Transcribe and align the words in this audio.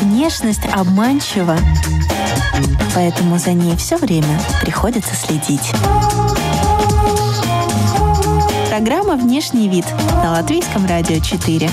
Внешность 0.00 0.66
обманчива, 0.72 1.56
поэтому 2.96 3.38
за 3.38 3.52
ней 3.52 3.76
все 3.76 3.98
время 3.98 4.40
приходится 4.60 5.14
следить. 5.14 5.70
Программа 8.68 9.14
«Внешний 9.14 9.68
вид» 9.68 9.84
на 10.24 10.32
Латвийском 10.32 10.86
радио 10.86 11.20
4. 11.20 11.70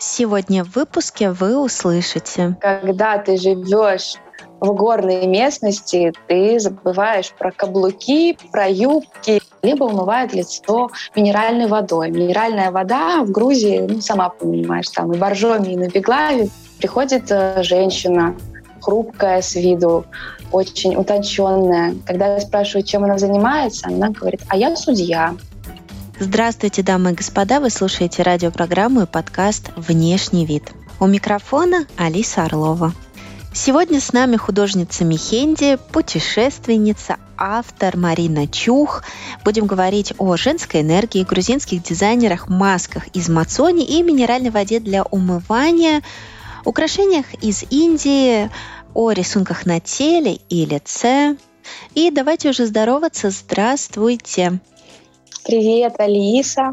Сегодня 0.00 0.64
в 0.64 0.74
выпуске 0.74 1.30
вы 1.30 1.56
услышите. 1.56 2.56
Когда 2.60 3.18
ты 3.18 3.36
живешь 3.36 4.16
в 4.64 4.74
горной 4.74 5.26
местности, 5.26 6.12
ты 6.26 6.58
забываешь 6.58 7.32
про 7.32 7.50
каблуки, 7.50 8.36
про 8.50 8.68
юбки, 8.68 9.40
либо 9.62 9.84
умывает 9.84 10.32
лицо 10.32 10.90
минеральной 11.14 11.66
водой. 11.66 12.10
Минеральная 12.10 12.70
вода 12.70 13.22
в 13.22 13.30
Грузии, 13.30 13.86
ну, 13.88 14.00
сама 14.00 14.28
понимаешь, 14.28 14.88
там 14.90 15.12
и 15.12 15.16
в 15.16 15.18
Боржоме, 15.18 15.72
и 15.72 15.76
на 15.76 15.88
Беглаве 15.88 16.48
приходит 16.78 17.30
э, 17.30 17.62
женщина, 17.62 18.34
хрупкая 18.80 19.40
с 19.40 19.54
виду, 19.54 20.04
очень 20.52 20.96
утонченная. 20.96 21.94
Когда 22.06 22.34
я 22.34 22.40
спрашиваю, 22.40 22.84
чем 22.84 23.04
она 23.04 23.18
занимается, 23.18 23.88
она 23.88 24.10
говорит, 24.10 24.42
а 24.48 24.56
я 24.56 24.76
судья. 24.76 25.34
Здравствуйте, 26.20 26.82
дамы 26.82 27.10
и 27.10 27.14
господа, 27.14 27.58
вы 27.60 27.70
слушаете 27.70 28.22
радиопрограмму 28.22 29.02
и 29.02 29.06
подкаст 29.06 29.70
«Внешний 29.74 30.46
вид». 30.46 30.72
У 31.00 31.06
микрофона 31.06 31.86
Алиса 31.96 32.44
Орлова. 32.44 32.92
Сегодня 33.56 34.00
с 34.00 34.12
нами 34.12 34.34
художница 34.36 35.04
Михенди, 35.04 35.78
путешественница, 35.92 37.18
автор 37.36 37.96
Марина 37.96 38.48
Чух. 38.48 39.04
Будем 39.44 39.66
говорить 39.66 40.12
о 40.18 40.36
женской 40.36 40.80
энергии, 40.80 41.22
грузинских 41.22 41.80
дизайнерах, 41.84 42.48
масках 42.48 43.06
из 43.14 43.28
мацони 43.28 43.84
и 43.84 44.02
минеральной 44.02 44.50
воде 44.50 44.80
для 44.80 45.04
умывания, 45.04 46.02
украшениях 46.64 47.26
из 47.42 47.62
Индии, 47.70 48.50
о 48.92 49.12
рисунках 49.12 49.66
на 49.66 49.78
теле 49.78 50.40
и 50.48 50.66
лице. 50.66 51.36
И 51.94 52.10
давайте 52.10 52.50
уже 52.50 52.66
здороваться. 52.66 53.30
Здравствуйте. 53.30 54.58
Привет, 55.44 55.96
Алиса. 55.98 56.72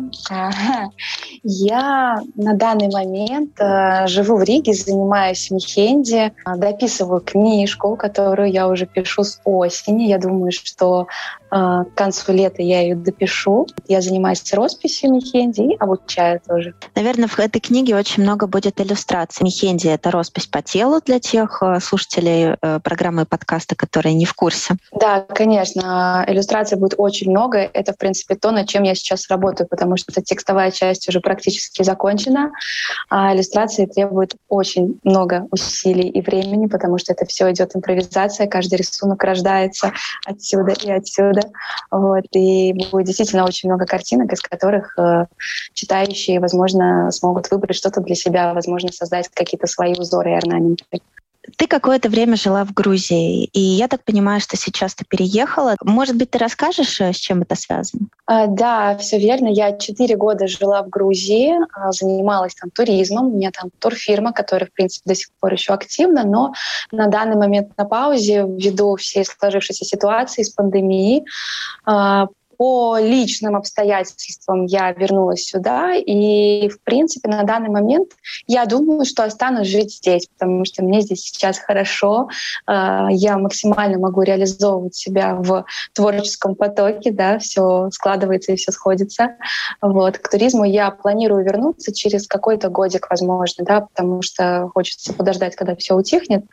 Я 1.43 2.21
на 2.35 2.53
данный 2.53 2.89
момент 2.89 3.59
э, 3.59 4.07
живу 4.07 4.37
в 4.37 4.43
Риге, 4.43 4.73
занимаюсь 4.73 5.51
мехенди, 5.51 6.31
дописываю 6.45 7.19
книжку, 7.19 7.97
которую 7.97 8.49
я 8.49 8.69
уже 8.69 8.85
пишу 8.85 9.25
с 9.25 9.41
осени. 9.43 10.03
Я 10.03 10.19
думаю, 10.19 10.53
что 10.53 11.07
к 11.51 11.87
концу 11.95 12.31
лета 12.31 12.61
я 12.61 12.81
ее 12.81 12.95
допишу. 12.95 13.67
Я 13.87 14.01
занимаюсь 14.01 14.41
росписью 14.53 15.11
Мехенди 15.11 15.73
и 15.73 15.77
обучаю 15.77 16.39
тоже. 16.47 16.73
Наверное, 16.95 17.27
в 17.27 17.37
этой 17.39 17.59
книге 17.59 17.95
очень 17.95 18.23
много 18.23 18.47
будет 18.47 18.79
иллюстраций. 18.79 19.43
Мехенди— 19.43 19.87
это 19.89 20.11
роспись 20.11 20.47
по 20.47 20.61
телу 20.61 21.01
для 21.05 21.19
тех 21.19 21.61
э, 21.61 21.79
слушателей 21.81 22.55
э, 22.61 22.79
программы 22.79 23.25
подкаста, 23.25 23.75
которые 23.75 24.15
не 24.15 24.25
в 24.25 24.33
курсе. 24.33 24.75
Да, 24.93 25.25
конечно. 25.27 26.23
Иллюстраций 26.27 26.77
будет 26.77 26.95
очень 26.97 27.29
много. 27.29 27.57
Это, 27.57 27.91
в 27.91 27.97
принципе, 27.97 28.35
то, 28.35 28.51
над 28.51 28.69
чем 28.69 28.83
я 28.83 28.95
сейчас 28.95 29.29
работаю, 29.29 29.67
потому 29.67 29.97
что 29.97 30.21
текстовая 30.21 30.71
часть 30.71 31.09
уже 31.09 31.19
практически 31.19 31.83
закончена, 31.83 32.51
а 33.09 33.35
иллюстрации 33.35 33.85
требуют 33.85 34.35
очень 34.47 34.99
много 35.03 35.47
усилий 35.51 36.07
и 36.07 36.21
времени, 36.21 36.67
потому 36.67 36.97
что 36.97 37.11
это 37.11 37.25
все 37.25 37.51
идет 37.51 37.75
импровизация, 37.75 38.47
каждый 38.47 38.75
рисунок 38.75 39.21
рождается 39.23 39.91
отсюда 40.25 40.71
и 40.71 40.91
отсюда 40.91 41.40
года. 41.41 41.53
Вот, 41.91 42.25
и 42.33 42.73
будет 42.91 43.05
действительно 43.05 43.45
очень 43.45 43.69
много 43.69 43.85
картинок, 43.85 44.31
из 44.31 44.41
которых 44.41 44.97
э, 44.97 45.25
читающие, 45.73 46.39
возможно, 46.39 47.11
смогут 47.11 47.49
выбрать 47.51 47.75
что-то 47.75 48.01
для 48.01 48.15
себя, 48.15 48.53
возможно, 48.53 48.91
создать 48.91 49.29
какие-то 49.29 49.67
свои 49.67 49.93
узоры 49.93 50.31
и 50.31 50.35
орнаменты. 50.35 50.85
Ты 51.57 51.67
какое-то 51.67 52.09
время 52.09 52.35
жила 52.35 52.63
в 52.63 52.73
Грузии, 52.73 53.45
и 53.45 53.59
я 53.59 53.87
так 53.87 54.03
понимаю, 54.03 54.39
что 54.41 54.57
сейчас 54.57 54.93
ты 54.93 55.05
переехала. 55.05 55.75
Может 55.83 56.15
быть, 56.15 56.29
ты 56.29 56.37
расскажешь, 56.37 57.01
э, 57.01 57.13
с 57.13 57.15
чем 57.15 57.41
это 57.41 57.55
связано? 57.55 58.07
А, 58.27 58.45
да, 58.45 58.95
все 58.97 59.17
верно. 59.17 59.47
Я 59.47 59.75
четыре 59.77 60.15
года 60.15 60.47
жила 60.47 60.83
в 60.83 60.89
Грузии, 60.89 61.53
а, 61.73 61.91
занималась 61.91 62.53
там 62.53 62.69
туризмом. 62.69 63.27
У 63.27 63.37
меня 63.37 63.51
там 63.51 63.71
турфирма, 63.79 64.33
которая, 64.33 64.67
в 64.67 64.73
принципе, 64.73 65.09
до 65.09 65.15
сих 65.15 65.29
пор 65.39 65.53
еще 65.53 65.73
активна, 65.73 66.23
но 66.23 66.53
на 66.91 67.07
данный 67.07 67.35
момент 67.35 67.75
на 67.75 67.85
паузе 67.85 68.45
ввиду 68.47 68.95
всей 68.95 69.25
сложившейся 69.25 69.83
ситуации 69.83 70.43
с 70.43 70.51
пандемией 70.51 71.25
а, 71.85 72.27
по 72.61 72.99
личным 72.99 73.55
обстоятельствам 73.55 74.65
я 74.65 74.91
вернулась 74.91 75.45
сюда, 75.45 75.95
и, 75.95 76.69
в 76.69 76.79
принципе, 76.81 77.27
на 77.27 77.41
данный 77.41 77.69
момент 77.69 78.11
я 78.45 78.67
думаю, 78.67 79.03
что 79.03 79.23
останусь 79.23 79.67
жить 79.67 79.95
здесь, 79.95 80.27
потому 80.27 80.63
что 80.65 80.83
мне 80.83 81.01
здесь 81.01 81.21
сейчас 81.21 81.57
хорошо, 81.57 82.29
а, 82.67 83.07
я 83.09 83.39
максимально 83.39 83.97
могу 83.97 84.21
реализовывать 84.21 84.93
себя 84.93 85.33
в 85.33 85.65
творческом 85.93 86.53
потоке, 86.53 87.11
да, 87.11 87.39
все 87.39 87.89
складывается 87.89 88.51
и 88.51 88.57
все 88.57 88.71
сходится. 88.71 89.37
Вот. 89.81 90.19
К 90.19 90.29
туризму 90.29 90.63
я 90.63 90.91
планирую 90.91 91.43
вернуться 91.43 91.91
через 91.91 92.27
какой-то 92.27 92.69
годик, 92.69 93.07
возможно, 93.09 93.65
да, 93.65 93.81
потому 93.81 94.21
что 94.21 94.69
хочется 94.71 95.13
подождать, 95.13 95.55
когда 95.55 95.75
все 95.75 95.95
утихнет. 95.95 96.45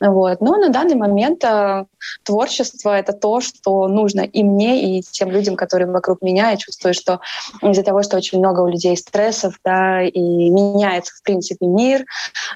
Вот. 0.00 0.40
Но 0.40 0.56
на 0.56 0.68
данный 0.68 0.94
момент 0.94 1.42
э, 1.44 1.86
творчество— 2.22 2.90
это 2.98 3.12
то, 3.12 3.40
что 3.40 3.88
нужно 3.88 4.20
и 4.20 4.42
мне, 4.42 4.98
и 4.98 5.02
тем 5.02 5.30
людям, 5.30 5.56
которые 5.56 5.90
вокруг 5.90 6.20
меня. 6.20 6.50
Я 6.50 6.56
чувствую, 6.56 6.92
что 6.92 7.20
из-за 7.62 7.82
того, 7.82 8.02
что 8.02 8.16
очень 8.16 8.38
много 8.38 8.60
у 8.60 8.66
людей 8.66 8.96
стрессов, 8.96 9.58
да, 9.64 10.02
и 10.02 10.20
меняется, 10.20 11.14
в 11.14 11.22
принципе, 11.22 11.66
мир, 11.66 12.02
э, 12.02 12.04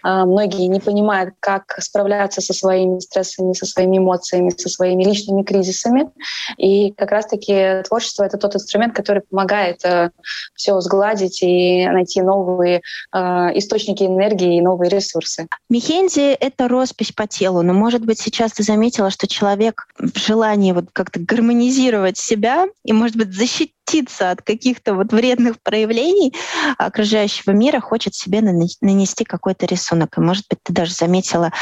многие 0.05 0.67
не 0.67 0.81
понимают, 0.81 1.35
как 1.41 1.77
справляться 1.79 2.43
со 2.43 2.53
своими 2.53 2.99
стрессами, 2.99 3.55
со 3.55 3.65
своими 3.65 3.99
эмоциями, 3.99 4.51
со 4.51 4.69
своими 4.69 5.05
личными 5.05 5.43
кризисами. 5.43 6.11
И 6.59 6.93
как 6.93 7.11
раз-таки 7.11 7.83
творчество— 7.89 8.25
это 8.25 8.37
тот 8.37 8.55
инструмент, 8.57 8.95
который 8.95 9.23
помогает 9.23 9.83
э, 9.85 10.11
все 10.55 10.79
сгладить 10.81 11.43
и 11.43 11.87
найти 11.87 12.21
новые 12.21 12.83
э, 13.15 13.19
источники 13.55 14.05
энергии 14.05 14.59
и 14.59 14.61
новые 14.61 14.91
ресурсы. 14.91 15.47
Мехенди— 15.71 16.33
это 16.41 16.69
роспись 16.69 17.13
по 17.13 17.30
телу. 17.31 17.63
Но, 17.63 17.73
может 17.73 18.05
быть, 18.05 18.21
сейчас 18.21 18.53
ты 18.53 18.63
заметила, 18.63 19.11
что 19.11 19.27
человек 19.27 19.87
в 19.99 20.19
желании 20.19 20.73
вот 20.73 20.87
как-то 20.93 21.19
гармонизировать 21.21 22.19
себя 22.19 22.67
и, 22.85 22.93
может 22.93 23.17
быть, 23.17 23.33
защититься 23.33 24.31
от 24.31 24.43
каких-то 24.43 24.95
вот 24.95 25.13
вредных 25.13 25.61
проявлений 25.63 26.35
окружающего 26.77 27.53
мира, 27.53 27.81
хочет 27.81 28.15
себе 28.15 28.43
нанести 28.43 29.25
какой-то 29.25 29.67
рисунок. 29.67 30.19
И, 30.19 30.21
может 30.21 30.45
быть, 30.51 30.59
ты 30.63 30.73
даже 30.73 30.93
заметила, 30.93 31.53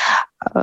э, 0.55 0.61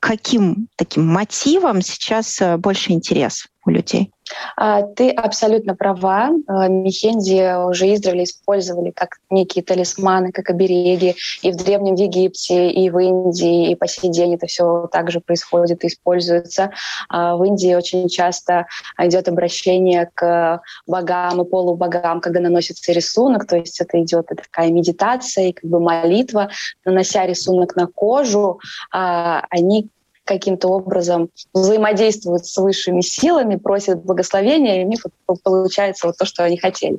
каким 0.00 0.68
таким 0.76 1.06
мотивом 1.06 1.82
сейчас 1.82 2.40
э, 2.40 2.56
больше 2.56 2.92
интерес 2.92 3.46
у 3.64 3.70
людей? 3.70 4.10
А, 4.56 4.82
ты 4.82 5.10
абсолютно 5.10 5.74
права. 5.74 6.30
А, 6.46 6.68
Мехенди 6.68 7.66
уже 7.68 7.92
издревле 7.94 8.24
использовали 8.24 8.90
как 8.90 9.18
некие 9.30 9.64
талисманы, 9.64 10.32
как 10.32 10.50
обереги. 10.50 11.14
И 11.42 11.52
в 11.52 11.56
Древнем 11.56 11.94
Египте, 11.94 12.70
и 12.70 12.90
в 12.90 12.98
Индии, 12.98 13.70
и 13.70 13.74
по 13.74 13.86
сей 13.86 14.10
день 14.10 14.34
это 14.34 14.46
все 14.46 14.88
также 14.90 15.20
происходит 15.20 15.84
и 15.84 15.88
используется. 15.88 16.70
А, 17.08 17.36
в 17.36 17.44
Индии 17.44 17.74
очень 17.74 18.08
часто 18.08 18.66
идет 18.98 19.28
обращение 19.28 20.10
к 20.14 20.60
богам 20.86 21.42
и 21.42 21.48
полубогам, 21.48 22.20
когда 22.20 22.40
наносится 22.40 22.92
рисунок, 22.92 23.46
то 23.46 23.56
есть 23.56 23.80
это 23.80 24.02
идет 24.02 24.26
такая 24.28 24.70
медитация 24.70 25.48
и 25.48 25.52
как 25.52 25.68
бы 25.68 25.80
молитва. 25.80 26.50
Нанося 26.84 27.26
рисунок 27.26 27.76
на 27.76 27.86
кожу, 27.86 28.60
они 28.90 29.88
каким-то 30.26 30.68
образом 30.68 31.30
взаимодействуют 31.54 32.46
с 32.46 32.56
высшими 32.56 33.00
силами, 33.00 33.56
просят 33.56 34.04
благословения, 34.04 34.82
и 34.82 34.84
у 34.84 34.88
них 34.88 35.00
получается 35.42 36.08
вот 36.08 36.18
то, 36.18 36.26
что 36.26 36.44
они 36.44 36.58
хотели. 36.58 36.98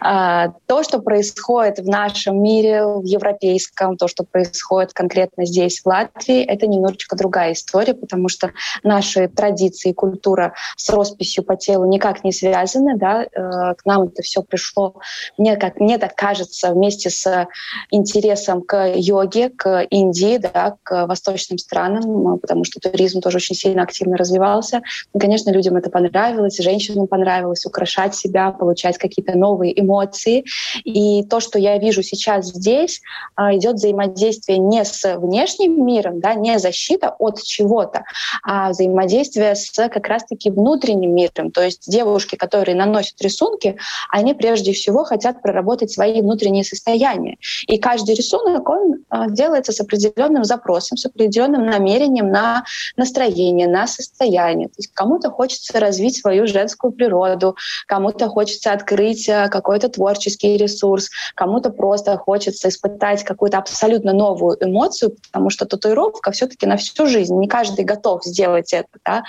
А, 0.00 0.52
то, 0.66 0.82
что 0.82 1.00
происходит 1.00 1.78
в 1.78 1.88
нашем 1.88 2.42
мире, 2.42 2.84
в 2.84 3.04
европейском, 3.04 3.96
то, 3.96 4.08
что 4.08 4.24
происходит 4.24 4.92
конкретно 4.92 5.46
здесь, 5.46 5.80
в 5.80 5.86
Латвии, 5.86 6.42
это 6.42 6.66
немножечко 6.66 7.16
другая 7.16 7.54
история, 7.54 7.94
потому 7.94 8.28
что 8.28 8.52
наши 8.82 9.28
традиции 9.28 9.90
и 9.90 9.94
культура 9.94 10.52
с 10.76 10.90
росписью 10.90 11.44
по 11.44 11.56
телу 11.56 11.86
никак 11.86 12.24
не 12.24 12.32
связаны. 12.32 12.96
Да? 12.96 13.24
Э, 13.24 13.74
к 13.74 13.86
нам 13.86 14.04
это 14.04 14.22
все 14.22 14.42
пришло, 14.42 14.96
мне, 15.38 15.56
как, 15.56 15.80
мне 15.80 15.98
так 15.98 16.14
кажется, 16.14 16.72
вместе 16.72 17.08
с 17.08 17.48
интересом 17.90 18.60
к 18.62 18.92
йоге, 18.94 19.48
к 19.48 19.82
Индии, 19.84 20.36
да, 20.36 20.76
к 20.82 21.06
восточным 21.06 21.58
странам, 21.58 22.38
потому 22.38 22.65
что 22.66 22.80
туризм 22.80 23.20
тоже 23.20 23.36
очень 23.36 23.54
сильно 23.54 23.82
активно 23.82 24.16
развивался. 24.16 24.82
И, 25.14 25.18
конечно, 25.18 25.50
людям 25.50 25.76
это 25.76 25.90
понравилось, 25.90 26.58
женщинам 26.58 27.06
понравилось 27.06 27.64
украшать 27.64 28.14
себя, 28.14 28.50
получать 28.50 28.98
какие-то 28.98 29.36
новые 29.36 29.78
эмоции. 29.80 30.44
И 30.84 31.24
то, 31.24 31.40
что 31.40 31.58
я 31.58 31.78
вижу 31.78 32.02
сейчас 32.02 32.46
здесь, 32.46 33.00
а, 33.34 33.54
идет 33.56 33.76
взаимодействие 33.76 34.58
не 34.58 34.84
с 34.84 35.16
внешним 35.16 35.84
миром, 35.84 36.20
да, 36.20 36.34
не 36.34 36.58
защита 36.58 37.14
от 37.18 37.42
чего-то, 37.42 38.04
а 38.42 38.70
взаимодействие 38.70 39.54
с 39.54 39.72
как 39.88 40.08
раз-таки 40.08 40.50
внутренним 40.50 41.14
миром. 41.14 41.50
То 41.50 41.62
есть 41.62 41.90
девушки, 41.90 42.36
которые 42.36 42.74
наносят 42.74 43.20
рисунки, 43.20 43.76
они 44.10 44.34
прежде 44.34 44.72
всего 44.72 45.04
хотят 45.04 45.42
проработать 45.42 45.90
свои 45.90 46.20
внутренние 46.20 46.64
состояния. 46.64 47.36
И 47.66 47.78
каждый 47.78 48.14
рисунок, 48.14 48.68
он 48.68 49.04
а, 49.08 49.28
делается 49.28 49.72
с 49.72 49.80
определенным 49.80 50.44
запросом, 50.44 50.96
с 50.96 51.06
определенным 51.06 51.66
намерением 51.66 52.30
на 52.30 52.55
настроение, 52.96 53.68
на 53.68 53.86
состояние. 53.86 54.68
То 54.68 54.74
есть 54.78 54.92
кому-то 54.92 55.30
хочется 55.30 55.78
развить 55.80 56.18
свою 56.20 56.46
женскую 56.46 56.92
природу, 56.92 57.56
кому-то 57.86 58.28
хочется 58.28 58.72
открыть 58.72 59.28
а, 59.28 59.48
какой-то 59.48 59.88
творческий 59.88 60.56
ресурс, 60.56 61.10
кому-то 61.34 61.70
просто 61.70 62.16
хочется 62.16 62.68
испытать 62.68 63.24
какую-то 63.24 63.58
абсолютно 63.58 64.12
новую 64.12 64.56
эмоцию, 64.60 65.16
потому 65.30 65.50
что 65.50 65.66
татуировка 65.66 66.30
все-таки 66.32 66.66
на 66.66 66.76
всю 66.76 67.06
жизнь. 67.06 67.36
Не 67.36 67.48
каждый 67.48 67.84
готов 67.84 68.24
сделать 68.24 68.72
это. 68.72 68.88
Да? 69.04 69.22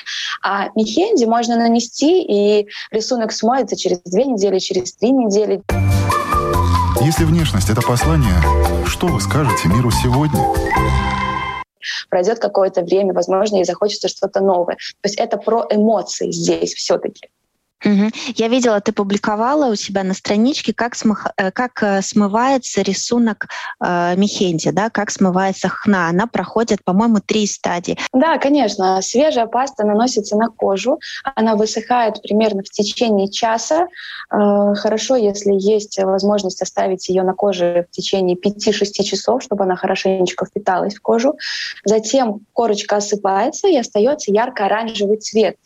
А 0.43 0.69
мехенди 0.75 1.25
можно 1.25 1.57
нанести, 1.57 2.23
и 2.23 2.67
рисунок 2.91 3.31
смоется 3.31 3.75
через 3.75 3.99
две 4.05 4.25
недели, 4.25 4.59
через 4.59 4.93
три 4.93 5.11
недели. 5.11 5.61
Если 7.01 7.25
внешность— 7.25 7.69
это 7.71 7.81
послание, 7.81 8.41
что 8.85 9.07
вы 9.07 9.21
скажете 9.21 9.67
миру 9.67 9.91
сегодня? 9.91 11.06
Пройдет 12.09 12.39
какое-то 12.39 12.81
время, 12.81 13.13
возможно, 13.13 13.57
и 13.57 13.63
захочется 13.63 14.07
что-то 14.07 14.41
новое. 14.41 14.75
То 14.75 15.05
есть 15.05 15.19
это 15.19 15.37
про 15.37 15.65
эмоции 15.69 16.31
здесь 16.31 16.73
все-таки. 16.73 17.29
Угу. 17.85 18.09
Я 18.35 18.47
видела, 18.47 18.81
ты 18.81 18.91
публиковала 18.91 19.71
у 19.71 19.75
себя 19.75 20.03
на 20.03 20.15
страничке, 20.15 20.73
как, 20.73 20.95
смых, 20.95 21.27
э, 21.37 21.51
как 21.51 21.83
э, 21.83 22.01
смывается 22.01 22.81
рисунок 22.81 23.47
э, 23.79 24.15
Мехенди, 24.15 24.71
да, 24.71 24.89
как 24.89 25.11
смывается 25.11 25.69
хна. 25.69 26.09
Она 26.09 26.25
проходит, 26.25 26.83
по-моему, 26.83 27.19
три 27.23 27.45
стадии. 27.45 27.97
Да, 28.13 28.39
конечно. 28.39 28.99
Свежая 29.03 29.45
паста 29.45 29.85
наносится 29.85 30.35
на 30.37 30.49
кожу. 30.49 30.99
Она 31.35 31.55
высыхает 31.55 32.19
примерно 32.23 32.63
в 32.63 32.69
течение 32.69 33.29
часа. 33.29 33.87
Э, 34.31 34.73
хорошо, 34.73 35.15
если 35.15 35.53
есть 35.53 35.99
возможность 35.99 36.63
оставить 36.63 37.07
ее 37.09 37.21
на 37.21 37.33
коже 37.33 37.85
в 37.91 37.95
течение 37.95 38.35
5-6 38.35 39.03
часов, 39.03 39.43
чтобы 39.43 39.65
она 39.65 39.75
хорошенечко 39.75 40.45
впиталась 40.45 40.95
в 40.95 41.01
кожу. 41.01 41.37
Затем 41.85 42.39
корочка 42.53 42.95
осыпается 42.95 43.67
и 43.67 43.77
остается 43.77 44.31
ярко-оранжевый 44.31 45.17
цвет. 45.17 45.57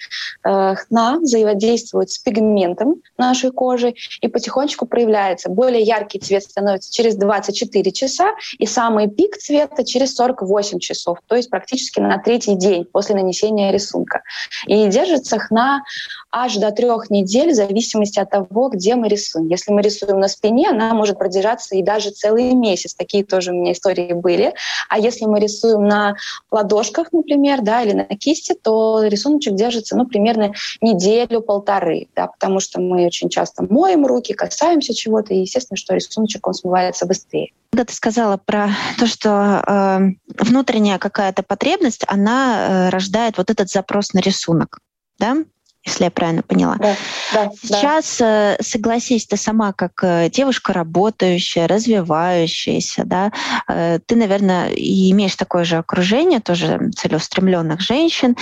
Э, 0.44 0.76
хна 0.76 1.20
взаимодействует 1.20 2.01
взаимодействует 2.02 2.10
с 2.10 2.18
пигментом 2.20 2.96
нашей 3.18 3.52
кожи 3.52 3.94
и 4.22 4.28
потихонечку 4.28 4.86
проявляется. 4.86 5.50
Более 5.50 5.82
яркий 5.82 6.20
цвет 6.20 6.44
становится 6.44 6.92
через 6.92 7.16
24 7.16 7.92
часа, 7.92 8.32
и 8.58 8.66
самый 8.66 9.08
пик 9.08 9.38
цвета 9.38 9.84
через 9.84 10.16
48 10.16 10.80
часов, 10.80 11.18
то 11.28 11.36
есть 11.36 11.50
практически 11.50 12.00
на 12.00 12.18
третий 12.18 12.56
день 12.56 12.86
после 12.86 13.16
нанесения 13.16 13.72
рисунка. 13.72 14.22
И 14.68 14.88
держится 14.88 15.38
хна 15.40 15.84
аж 16.32 16.56
до 16.58 16.72
трех 16.72 17.10
недель 17.10 17.52
в 17.52 17.56
зависимости 17.56 18.20
от 18.20 18.30
того, 18.30 18.70
где 18.70 18.96
мы 18.96 19.08
рисуем. 19.08 19.48
Если 19.48 19.72
мы 19.72 19.82
рисуем 19.82 20.20
на 20.20 20.28
спине, 20.28 20.70
она 20.70 20.94
может 20.94 21.18
продержаться 21.18 21.76
и 21.76 21.84
даже 21.84 22.12
целый 22.12 22.54
месяц. 22.54 22.94
Такие 22.94 23.24
тоже 23.24 23.52
у 23.52 23.56
меня 23.56 23.74
истории 23.74 24.14
были. 24.14 24.54
А 24.90 24.98
если 24.98 25.26
мы 25.26 25.40
рисуем 25.40 25.88
на 25.88 26.16
ладошках, 26.52 27.12
например, 27.12 27.62
да, 27.62 27.82
или 27.82 27.94
на 27.94 28.06
кисти, 28.06 28.54
то 28.54 29.04
рисуночек 29.04 29.56
держится 29.56 29.98
ну, 29.98 30.06
примерно 30.06 30.54
неделю-полторы, 30.80 31.91
да, 32.16 32.28
потому 32.28 32.60
что 32.60 32.80
мы 32.80 33.06
очень 33.06 33.30
часто 33.30 33.64
моем 33.64 34.06
руки, 34.06 34.34
касаемся 34.34 34.94
чего-то, 34.94 35.34
и 35.34 35.42
естественно, 35.42 35.78
что 35.78 35.96
рисуночек 35.96 36.48
он 36.48 36.54
смывается 36.54 37.06
быстрее. 37.06 37.52
Когда 37.72 37.86
ты 37.86 37.94
сказала 37.94 38.38
про 38.38 38.70
то, 38.98 39.08
что 39.08 39.64
э, 39.66 40.00
внутренняя 40.38 40.98
какая-то 40.98 41.44
потребность, 41.44 42.04
она 42.08 42.88
э, 42.88 42.90
рождает 42.90 43.38
вот 43.38 43.50
этот 43.50 43.70
запрос 43.70 44.14
на 44.14 44.20
рисунок, 44.20 44.80
да? 45.20 45.38
если 45.84 46.04
я 46.04 46.12
правильно 46.12 46.44
поняла. 46.44 46.76
Да, 46.76 46.96
да, 47.34 47.52
Сейчас, 47.60 48.18
да. 48.20 48.54
Э, 48.54 48.64
согласись, 48.64 49.26
ты 49.26 49.36
сама 49.38 49.74
как 49.74 50.04
э, 50.04 50.30
девушка 50.30 50.74
работающая, 50.74 51.68
развивающаяся, 51.68 53.04
да, 53.04 53.32
э, 53.68 54.00
ты, 54.06 54.16
наверное, 54.16 54.70
и 54.70 55.12
имеешь 55.12 55.36
такое 55.36 55.64
же 55.64 55.78
окружение, 55.78 56.40
тоже 56.40 56.92
целеустремленных 56.96 57.82
женщин 57.82 58.36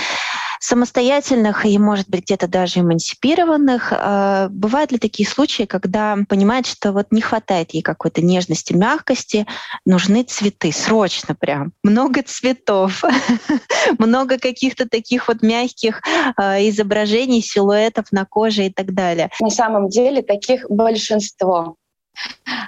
самостоятельных 0.60 1.64
и, 1.64 1.78
может 1.78 2.08
быть, 2.08 2.24
где-то 2.24 2.46
даже 2.46 2.80
эмансипированных. 2.80 3.92
А, 3.96 4.48
бывают 4.50 4.92
ли 4.92 4.98
такие 4.98 5.28
случаи, 5.28 5.64
когда 5.64 6.16
понимает, 6.28 6.66
что 6.66 6.92
вот 6.92 7.06
не 7.10 7.22
хватает 7.22 7.72
ей 7.72 7.82
какой-то 7.82 8.20
нежности, 8.22 8.74
мягкости, 8.74 9.46
нужны 9.86 10.22
цветы, 10.22 10.70
срочно 10.70 11.34
прям. 11.34 11.72
Много 11.82 12.22
цветов, 12.22 13.02
много 13.98 14.38
каких-то 14.38 14.86
таких 14.86 15.28
вот 15.28 15.42
мягких 15.42 16.02
а, 16.36 16.60
изображений, 16.60 17.40
силуэтов 17.40 18.12
на 18.12 18.26
коже 18.26 18.66
и 18.66 18.70
так 18.70 18.92
далее. 18.94 19.30
На 19.40 19.50
самом 19.50 19.88
деле 19.88 20.20
таких 20.20 20.66
большинство. 20.68 21.76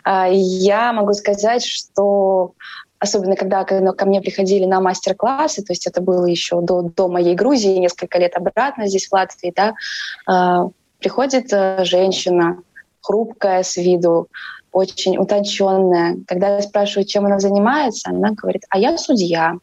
А, 0.02 0.28
я 0.30 0.94
могу 0.94 1.12
сказать, 1.12 1.64
что 1.64 2.54
особенно 3.02 3.34
когда 3.34 3.64
ко 3.64 4.06
мне 4.06 4.20
приходили 4.20 4.64
на 4.64 4.80
мастер-классы, 4.80 5.62
то 5.64 5.72
есть 5.72 5.88
это 5.88 6.00
было 6.00 6.24
еще 6.24 6.60
до, 6.60 6.82
до 6.82 7.08
моей 7.08 7.34
Грузии, 7.34 7.78
несколько 7.78 8.18
лет 8.18 8.36
обратно 8.36 8.86
здесь, 8.86 9.08
в 9.08 9.12
Латвии, 9.12 9.52
да, 9.54 9.74
э, 10.30 10.68
приходит 11.00 11.52
э, 11.52 11.84
женщина, 11.84 12.58
хрупкая 13.00 13.64
с 13.64 13.76
виду, 13.76 14.28
очень 14.70 15.18
утонченная. 15.18 16.18
Когда 16.28 16.56
я 16.56 16.62
спрашиваю, 16.62 17.04
чем 17.04 17.26
она 17.26 17.40
занимается, 17.40 18.10
она 18.10 18.30
говорит, 18.30 18.62
а 18.70 18.78
я 18.78 18.96
судья. 18.96 19.54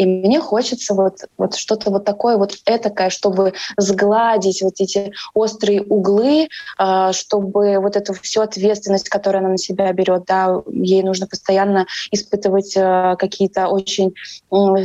И 0.00 0.06
мне 0.06 0.40
хочется 0.40 0.94
вот, 0.94 1.26
вот 1.36 1.54
что-то 1.54 1.90
вот 1.90 2.06
такое 2.06 2.38
вот 2.38 2.54
этакое, 2.64 3.10
чтобы 3.10 3.52
сгладить 3.76 4.62
вот 4.62 4.72
эти 4.78 5.12
острые 5.34 5.82
углы, 5.82 6.48
а, 6.78 7.12
чтобы 7.12 7.78
вот 7.80 7.96
эту 7.96 8.14
всю 8.14 8.40
ответственность, 8.40 9.10
которую 9.10 9.40
она 9.40 9.50
на 9.50 9.58
себя 9.58 9.92
берет, 9.92 10.24
да, 10.26 10.62
ей 10.72 11.02
нужно 11.02 11.26
постоянно 11.26 11.84
испытывать 12.12 12.74
а, 12.78 13.16
какие-то 13.16 13.68
очень 13.68 14.14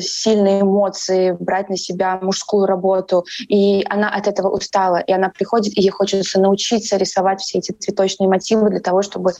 сильные 0.01 0.63
эмоции, 0.63 1.31
брать 1.31 1.69
на 1.69 1.77
себя 1.77 2.19
мужскую 2.21 2.65
работу. 2.65 3.23
И 3.47 3.85
она 3.89 4.09
от 4.09 4.27
этого 4.27 4.49
устала. 4.49 4.97
И 4.97 5.13
она 5.13 5.29
приходит, 5.29 5.77
и 5.77 5.81
ей 5.81 5.91
хочется 5.91 6.41
научиться 6.41 6.97
рисовать 6.97 7.39
все 7.39 7.59
эти 7.59 7.71
цветочные 7.71 8.27
мотивы 8.27 8.69
для 8.69 8.81
того, 8.81 9.01
чтобы 9.01 9.31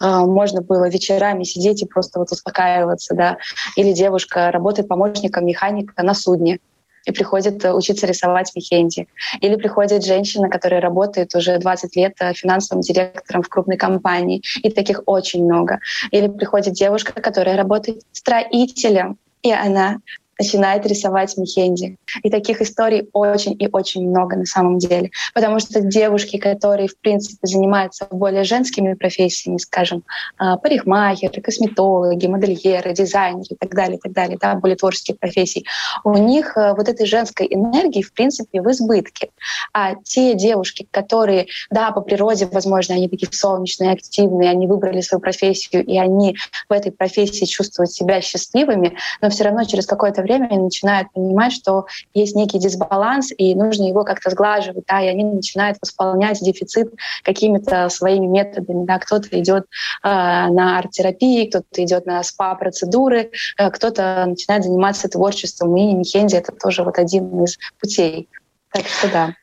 а, 0.00 0.26
можно 0.26 0.60
было 0.60 0.88
вечерами 0.88 1.44
сидеть 1.44 1.82
и 1.82 1.86
просто 1.86 2.18
вот 2.18 2.32
успокаиваться, 2.32 3.14
да. 3.14 3.36
Или 3.76 3.92
девушка 3.92 4.50
работает 4.50 4.88
помощником 4.88 5.19
помощника 5.20 5.40
механика 5.40 6.02
на 6.02 6.14
судне 6.14 6.58
и 7.06 7.12
приходит 7.12 7.64
э, 7.64 7.72
учиться 7.72 8.06
рисовать 8.06 8.52
Мехенди. 8.54 9.06
Или 9.40 9.56
приходит 9.56 10.04
женщина, 10.04 10.50
которая 10.50 10.80
работает 10.80 11.34
уже 11.34 11.58
20 11.58 11.96
лет 11.96 12.12
э, 12.20 12.34
финансовым 12.34 12.82
директором 12.82 13.42
в 13.42 13.48
крупной 13.48 13.78
компании. 13.78 14.42
И 14.62 14.70
таких 14.70 15.02
очень 15.06 15.44
много. 15.44 15.78
Или 16.10 16.28
приходит 16.28 16.74
девушка, 16.74 17.12
которая 17.12 17.56
работает 17.56 18.02
строителем, 18.12 19.16
и 19.42 19.50
она 19.50 19.96
начинает 20.40 20.86
рисовать 20.86 21.36
Мехенди. 21.36 21.98
И 22.22 22.30
таких 22.30 22.62
историй 22.62 23.08
очень 23.12 23.54
и 23.58 23.68
очень 23.70 24.08
много 24.08 24.36
на 24.36 24.46
самом 24.46 24.78
деле. 24.78 25.10
Потому 25.34 25.60
что 25.60 25.82
девушки, 25.82 26.38
которые, 26.38 26.88
в 26.88 26.98
принципе, 26.98 27.38
занимаются 27.42 28.06
более 28.10 28.44
женскими 28.44 28.94
профессиями, 28.94 29.58
скажем, 29.58 30.02
а, 30.38 30.56
парикмахеры, 30.56 31.42
косметологи, 31.42 32.26
модельеры, 32.26 32.94
дизайнеры 32.94 33.48
и 33.50 33.54
так 33.54 33.74
далее, 33.74 33.98
и 33.98 34.00
так 34.00 34.12
далее, 34.12 34.38
да, 34.40 34.54
более 34.54 34.76
творческие 34.76 35.16
профессии, 35.16 35.64
у 36.04 36.16
них 36.16 36.56
э, 36.56 36.74
вот 36.74 36.88
этой 36.88 37.06
женской 37.06 37.46
энергии, 37.50 38.02
в 38.02 38.12
принципе, 38.12 38.62
в 38.62 38.70
избытке. 38.70 39.28
А 39.74 39.94
те 39.96 40.34
девушки, 40.34 40.88
которые, 40.90 41.48
да, 41.70 41.90
по 41.90 42.00
природе, 42.00 42.46
возможно, 42.46 42.94
они 42.94 43.08
такие 43.08 43.28
солнечные, 43.30 43.92
активные, 43.92 44.50
они 44.50 44.66
выбрали 44.66 45.02
свою 45.02 45.20
профессию, 45.20 45.84
и 45.84 45.98
они 45.98 46.36
в 46.68 46.72
этой 46.72 46.92
профессии 46.92 47.44
чувствуют 47.44 47.92
себя 47.92 48.22
счастливыми, 48.22 48.96
но 49.20 49.28
все 49.28 49.44
равно 49.44 49.64
через 49.64 49.86
какое-то 49.86 50.22
время 50.22 50.29
время 50.38 50.64
начинают 50.64 51.12
понимать, 51.12 51.52
что 51.52 51.86
есть 52.14 52.34
некий 52.34 52.58
дисбаланс, 52.58 53.32
и 53.36 53.54
нужно 53.54 53.84
его 53.84 54.04
как-то 54.04 54.30
сглаживать, 54.30 54.84
да, 54.86 55.00
и 55.00 55.08
они 55.08 55.24
начинают 55.24 55.78
восполнять 55.80 56.40
дефицит 56.40 56.92
какими-то 57.22 57.88
своими 57.88 58.26
методами. 58.26 58.84
Да. 58.86 58.98
Кто-то 58.98 59.28
идет 59.40 59.64
э, 60.02 60.08
на 60.08 60.78
арт-терапии, 60.78 61.48
кто-то 61.48 61.84
идет 61.84 62.06
на 62.06 62.22
спа-процедуры, 62.22 63.30
э, 63.58 63.70
кто-то 63.70 64.24
начинает 64.26 64.64
заниматься 64.64 65.08
творчеством, 65.08 65.76
и 65.76 65.92
Нихенди— 65.92 66.34
это 66.36 66.52
тоже 66.52 66.82
вот 66.82 66.98
один 66.98 67.44
из 67.44 67.58
путей. 67.80 68.28
Так 68.72 68.86
что 68.86 69.10
да. 69.10 69.34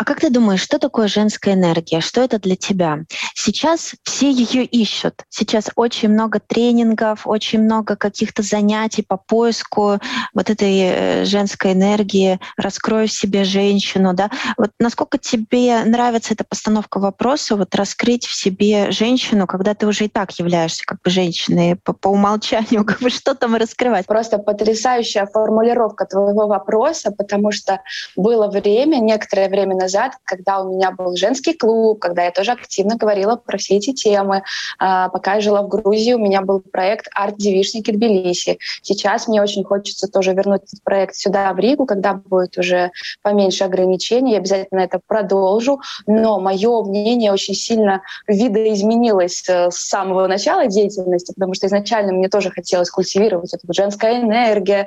А 0.00 0.04
как 0.04 0.20
ты 0.20 0.30
думаешь, 0.30 0.62
что 0.62 0.78
такое 0.78 1.08
женская 1.08 1.52
энергия? 1.52 2.00
Что 2.00 2.22
это 2.22 2.38
для 2.38 2.56
тебя? 2.56 3.00
Сейчас 3.34 3.94
все 4.02 4.30
ее 4.30 4.64
ищут. 4.64 5.26
Сейчас 5.28 5.68
очень 5.76 6.08
много 6.08 6.40
тренингов, 6.40 7.26
очень 7.26 7.60
много 7.60 7.96
каких-то 7.96 8.42
занятий 8.42 9.02
по 9.02 9.18
поиску 9.18 9.98
вот 10.32 10.48
этой 10.48 10.78
э, 10.80 11.24
женской 11.26 11.74
энергии. 11.74 12.40
Раскрой 12.56 13.08
в 13.08 13.12
себе 13.12 13.44
женщину, 13.44 14.14
да? 14.14 14.30
Вот 14.56 14.70
насколько 14.80 15.18
тебе 15.18 15.84
нравится 15.84 16.32
эта 16.32 16.44
постановка 16.44 16.98
вопроса, 16.98 17.56
вот 17.56 17.74
раскрыть 17.74 18.24
в 18.24 18.34
себе 18.34 18.92
женщину, 18.92 19.46
когда 19.46 19.74
ты 19.74 19.86
уже 19.86 20.06
и 20.06 20.08
так 20.08 20.32
являешься 20.38 20.82
как 20.86 21.02
бы 21.02 21.10
женщиной 21.10 21.76
по, 21.76 21.92
по 21.92 22.08
умолчанию, 22.08 22.84
как 22.86 23.00
бы 23.00 23.10
что 23.10 23.34
там 23.34 23.54
раскрывать? 23.54 24.06
Просто 24.06 24.38
потрясающая 24.38 25.26
формулировка 25.26 26.06
твоего 26.06 26.46
вопроса, 26.46 27.12
потому 27.12 27.52
что 27.52 27.82
было 28.16 28.48
время, 28.48 28.96
некоторое 28.96 29.50
время 29.50 29.76
назад, 29.76 29.89
когда 30.24 30.60
у 30.60 30.74
меня 30.74 30.90
был 30.90 31.16
женский 31.16 31.54
клуб, 31.54 32.00
когда 32.00 32.24
я 32.24 32.30
тоже 32.30 32.52
активно 32.52 32.96
говорила 32.96 33.36
про 33.36 33.58
все 33.58 33.76
эти 33.76 33.92
темы. 33.92 34.42
А, 34.78 35.08
пока 35.08 35.34
я 35.34 35.40
жила 35.40 35.62
в 35.62 35.68
Грузии, 35.68 36.14
у 36.14 36.18
меня 36.18 36.42
был 36.42 36.60
проект 36.60 37.08
«Арт-девишники 37.14 37.90
Тбилиси». 37.90 38.58
Сейчас 38.82 39.28
мне 39.28 39.42
очень 39.42 39.64
хочется 39.64 40.08
тоже 40.08 40.32
вернуть 40.32 40.62
этот 40.62 40.82
проект 40.84 41.14
сюда, 41.14 41.52
в 41.52 41.58
Ригу, 41.58 41.86
когда 41.86 42.14
будет 42.14 42.56
уже 42.58 42.90
поменьше 43.22 43.64
ограничений. 43.64 44.32
Я 44.32 44.38
обязательно 44.38 44.80
это 44.80 45.00
продолжу. 45.06 45.80
Но 46.06 46.40
мое 46.40 46.82
мнение 46.84 47.32
очень 47.32 47.54
сильно 47.54 48.02
видоизменилось 48.26 49.44
э, 49.48 49.70
с 49.70 49.76
самого 49.76 50.26
начала 50.26 50.66
деятельности, 50.66 51.32
потому 51.34 51.54
что 51.54 51.66
изначально 51.66 52.12
мне 52.12 52.28
тоже 52.28 52.50
хотелось 52.50 52.90
культивировать 52.90 53.54
эту 53.54 53.72
женская 53.72 54.20
энергия. 54.20 54.86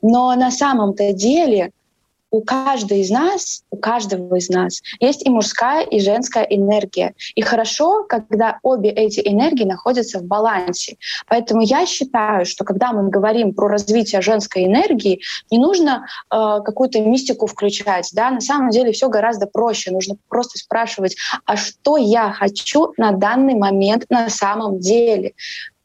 Но 0.00 0.34
на 0.34 0.50
самом-то 0.50 1.12
деле 1.12 1.72
у 2.32 2.40
каждой 2.40 3.00
из 3.00 3.10
нас, 3.10 3.62
у 3.70 3.76
каждого 3.76 4.34
из 4.36 4.48
нас 4.48 4.82
есть 5.00 5.24
и 5.24 5.30
мужская, 5.30 5.84
и 5.84 6.00
женская 6.00 6.44
энергия. 6.44 7.14
И 7.34 7.42
хорошо, 7.42 8.04
когда 8.08 8.58
обе 8.62 8.88
эти 8.88 9.20
энергии 9.20 9.64
находятся 9.64 10.18
в 10.18 10.24
балансе. 10.24 10.96
Поэтому 11.28 11.60
я 11.62 11.84
считаю, 11.86 12.46
что 12.46 12.64
когда 12.64 12.92
мы 12.92 13.10
говорим 13.10 13.52
про 13.52 13.68
развитие 13.68 14.22
женской 14.22 14.64
энергии, 14.64 15.20
не 15.50 15.58
нужно 15.58 16.06
э, 16.30 16.36
какую-то 16.64 17.00
мистику 17.00 17.46
включать. 17.46 18.08
Да? 18.14 18.30
На 18.30 18.40
самом 18.40 18.70
деле 18.70 18.92
все 18.92 19.08
гораздо 19.08 19.46
проще. 19.46 19.90
Нужно 19.90 20.16
просто 20.28 20.58
спрашивать, 20.58 21.16
а 21.44 21.56
что 21.56 21.98
я 21.98 22.32
хочу 22.32 22.94
на 22.96 23.12
данный 23.12 23.54
момент 23.54 24.06
на 24.08 24.30
самом 24.30 24.80
деле? 24.80 25.34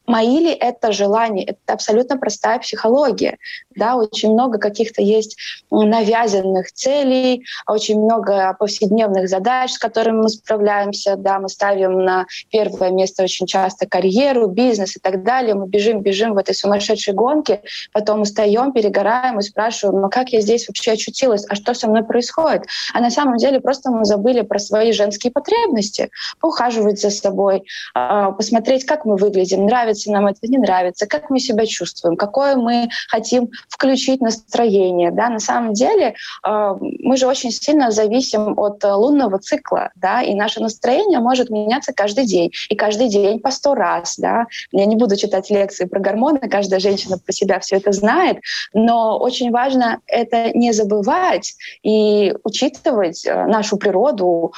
Мои 0.08 0.38
ли 0.40 0.50
это 0.50 0.92
желания? 0.92 1.44
Это 1.44 1.74
абсолютно 1.74 2.18
простая 2.18 2.58
психология. 2.58 3.38
Да, 3.76 3.96
очень 3.96 4.32
много 4.32 4.58
каких-то 4.58 5.02
есть 5.02 5.36
навязанных 5.70 6.72
целей, 6.72 7.44
очень 7.66 8.00
много 8.00 8.56
повседневных 8.58 9.28
задач, 9.28 9.72
с 9.72 9.78
которыми 9.78 10.22
мы 10.22 10.28
справляемся. 10.28 11.16
Да, 11.16 11.38
мы 11.38 11.48
ставим 11.48 12.04
на 12.04 12.26
первое 12.50 12.90
место 12.90 13.22
очень 13.22 13.46
часто 13.46 13.86
карьеру, 13.86 14.48
бизнес 14.48 14.96
и 14.96 15.00
так 15.00 15.22
далее. 15.22 15.54
Мы 15.54 15.68
бежим, 15.68 16.00
бежим 16.00 16.34
в 16.34 16.38
этой 16.38 16.54
сумасшедшей 16.54 17.14
гонке, 17.14 17.62
потом 17.92 18.22
устаем, 18.22 18.72
перегораем 18.72 19.38
и 19.38 19.42
спрашиваем, 19.42 20.00
ну 20.00 20.08
как 20.08 20.30
я 20.30 20.40
здесь 20.40 20.68
вообще 20.68 20.92
очутилась, 20.92 21.44
а 21.48 21.54
что 21.54 21.74
со 21.74 21.88
мной 21.88 22.04
происходит? 22.04 22.64
А 22.94 23.00
на 23.00 23.10
самом 23.10 23.36
деле 23.36 23.60
просто 23.60 23.90
мы 23.90 24.04
забыли 24.04 24.40
про 24.40 24.58
свои 24.58 24.92
женские 24.92 25.32
потребности, 25.32 26.10
поухаживать 26.40 27.00
за 27.00 27.10
собой, 27.10 27.64
а, 27.94 28.32
посмотреть, 28.32 28.84
как 28.84 29.04
мы 29.04 29.16
выглядим, 29.16 29.66
нравится 29.66 29.97
нравится 30.06 30.12
нам 30.12 30.26
это, 30.26 30.40
не 30.42 30.58
нравится, 30.58 31.06
как 31.06 31.30
мы 31.30 31.40
себя 31.40 31.66
чувствуем, 31.66 32.16
какое 32.16 32.56
мы 32.56 32.88
хотим 33.08 33.48
включить 33.68 34.20
настроение. 34.20 35.10
Да? 35.10 35.28
На 35.28 35.40
самом 35.40 35.72
деле 35.72 36.14
э, 36.46 36.74
мы 36.80 37.16
же 37.16 37.26
очень 37.26 37.50
сильно 37.50 37.90
зависим 37.90 38.58
от 38.58 38.84
э, 38.84 38.92
лунного 38.92 39.38
цикла, 39.38 39.90
да? 39.96 40.22
и 40.22 40.34
наше 40.34 40.60
настроение 40.60 41.20
может 41.20 41.50
меняться 41.50 41.92
каждый 41.92 42.26
день, 42.26 42.50
и 42.68 42.76
каждый 42.76 43.08
день 43.08 43.40
по 43.40 43.50
сто 43.50 43.74
раз. 43.74 44.16
Да? 44.18 44.46
Я 44.72 44.86
не 44.86 44.96
буду 44.96 45.16
читать 45.16 45.50
лекции 45.50 45.86
про 45.86 46.00
гормоны, 46.00 46.40
каждая 46.40 46.80
женщина 46.80 47.18
про 47.18 47.32
себя 47.32 47.58
все 47.60 47.76
это 47.76 47.92
знает, 47.92 48.38
но 48.72 49.18
очень 49.18 49.50
важно 49.50 50.00
это 50.06 50.50
не 50.56 50.72
забывать 50.72 51.54
и 51.82 52.34
учитывать 52.44 53.26
э, 53.26 53.46
нашу 53.46 53.76
природу, 53.76 54.52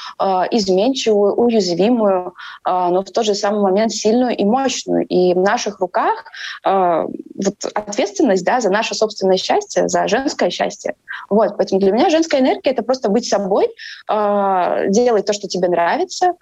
изменчивую, 0.51 1.33
уязвимую, 1.35 2.33
но 2.65 3.03
в 3.03 3.11
тот 3.11 3.25
же 3.25 3.35
самый 3.35 3.61
момент 3.61 3.91
сильную 3.91 4.35
и 4.35 4.43
мощную. 4.43 5.05
И 5.07 5.30
в 5.33 5.39
наших 5.39 5.79
руках 5.79 6.25
э, 6.65 7.05
вот 7.43 7.65
ответственность 7.73 8.45
да, 8.45 8.61
за 8.61 8.69
наше 8.69 8.95
собственное 8.95 9.37
счастье, 9.37 9.87
за 9.87 10.07
женское 10.07 10.49
счастье. 10.49 10.95
Вот, 11.29 11.57
поэтому 11.57 11.79
для 11.79 11.91
меня 11.91 12.09
женская 12.09 12.41
энергия— 12.41 12.69
это 12.71 12.83
просто 12.83 13.09
быть 13.09 13.27
собой, 13.27 13.67
э, 14.09 14.85
делать 14.89 15.25
то, 15.25 15.33
что 15.33 15.47
тебе 15.47 15.67
нравится, 15.67 16.33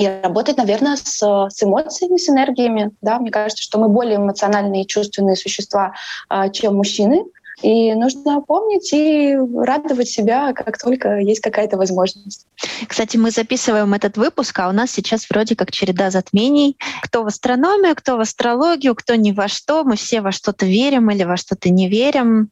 и 0.00 0.08
работать, 0.22 0.56
наверное, 0.56 0.96
с, 0.96 1.20
с 1.20 1.62
эмоциями, 1.62 2.16
с 2.16 2.28
энергиями. 2.30 2.90
Да? 3.02 3.18
Мне 3.18 3.30
кажется, 3.30 3.62
что 3.62 3.78
мы 3.78 3.88
более 3.88 4.16
эмоциональные 4.16 4.82
и 4.82 4.86
чувственные 4.86 5.36
существа, 5.36 5.92
э, 6.30 6.50
чем 6.52 6.76
мужчины. 6.76 7.24
И 7.62 7.94
нужно 7.94 8.40
помнить 8.40 8.92
и 8.92 9.36
радовать 9.36 10.08
себя, 10.08 10.52
как 10.52 10.78
только 10.78 11.18
есть 11.18 11.40
какая-то 11.40 11.76
возможность. 11.76 12.46
Кстати, 12.86 13.16
мы 13.16 13.30
записываем 13.30 13.92
этот 13.94 14.16
выпуск, 14.16 14.58
а 14.58 14.68
у 14.68 14.72
нас 14.72 14.90
сейчас 14.90 15.28
вроде 15.28 15.56
как 15.56 15.70
череда 15.70 16.10
затмений. 16.10 16.76
Кто 17.02 17.22
в 17.22 17.26
астрономию, 17.26 17.94
кто 17.94 18.16
в 18.16 18.20
астрологию, 18.20 18.94
кто 18.94 19.14
ни 19.14 19.32
во 19.32 19.48
что. 19.48 19.84
Мы 19.84 19.96
все 19.96 20.20
во 20.20 20.32
что-то 20.32 20.66
верим 20.66 21.10
или 21.10 21.24
во 21.24 21.36
что-то 21.36 21.70
не 21.70 21.88
верим. 21.88 22.50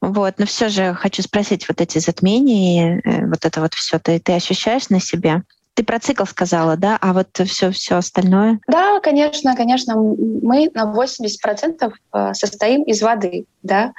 Вот. 0.00 0.34
Но 0.38 0.46
все 0.46 0.68
же 0.68 0.94
хочу 0.94 1.22
спросить, 1.22 1.68
вот 1.68 1.80
эти 1.80 1.98
затмения, 1.98 3.00
э, 3.04 3.26
вот 3.26 3.44
это 3.44 3.60
вот 3.60 3.74
все, 3.74 3.98
ты, 3.98 4.20
ты 4.20 4.32
ощущаешь 4.32 4.88
на 4.88 5.00
себе? 5.00 5.42
Ты 5.78 5.84
про 5.84 6.00
цикл 6.00 6.24
сказала, 6.24 6.76
да? 6.76 6.98
А 7.00 7.12
вот 7.12 7.28
все, 7.46 7.70
все 7.70 7.94
остальное? 7.94 8.58
Да, 8.66 8.98
конечно, 8.98 9.54
конечно. 9.54 9.94
Мы 9.94 10.68
на 10.74 10.92
80% 10.92 11.92
э, 12.14 12.34
состоим 12.34 12.82
из 12.82 13.00
воды, 13.00 13.44
да. 13.62 13.92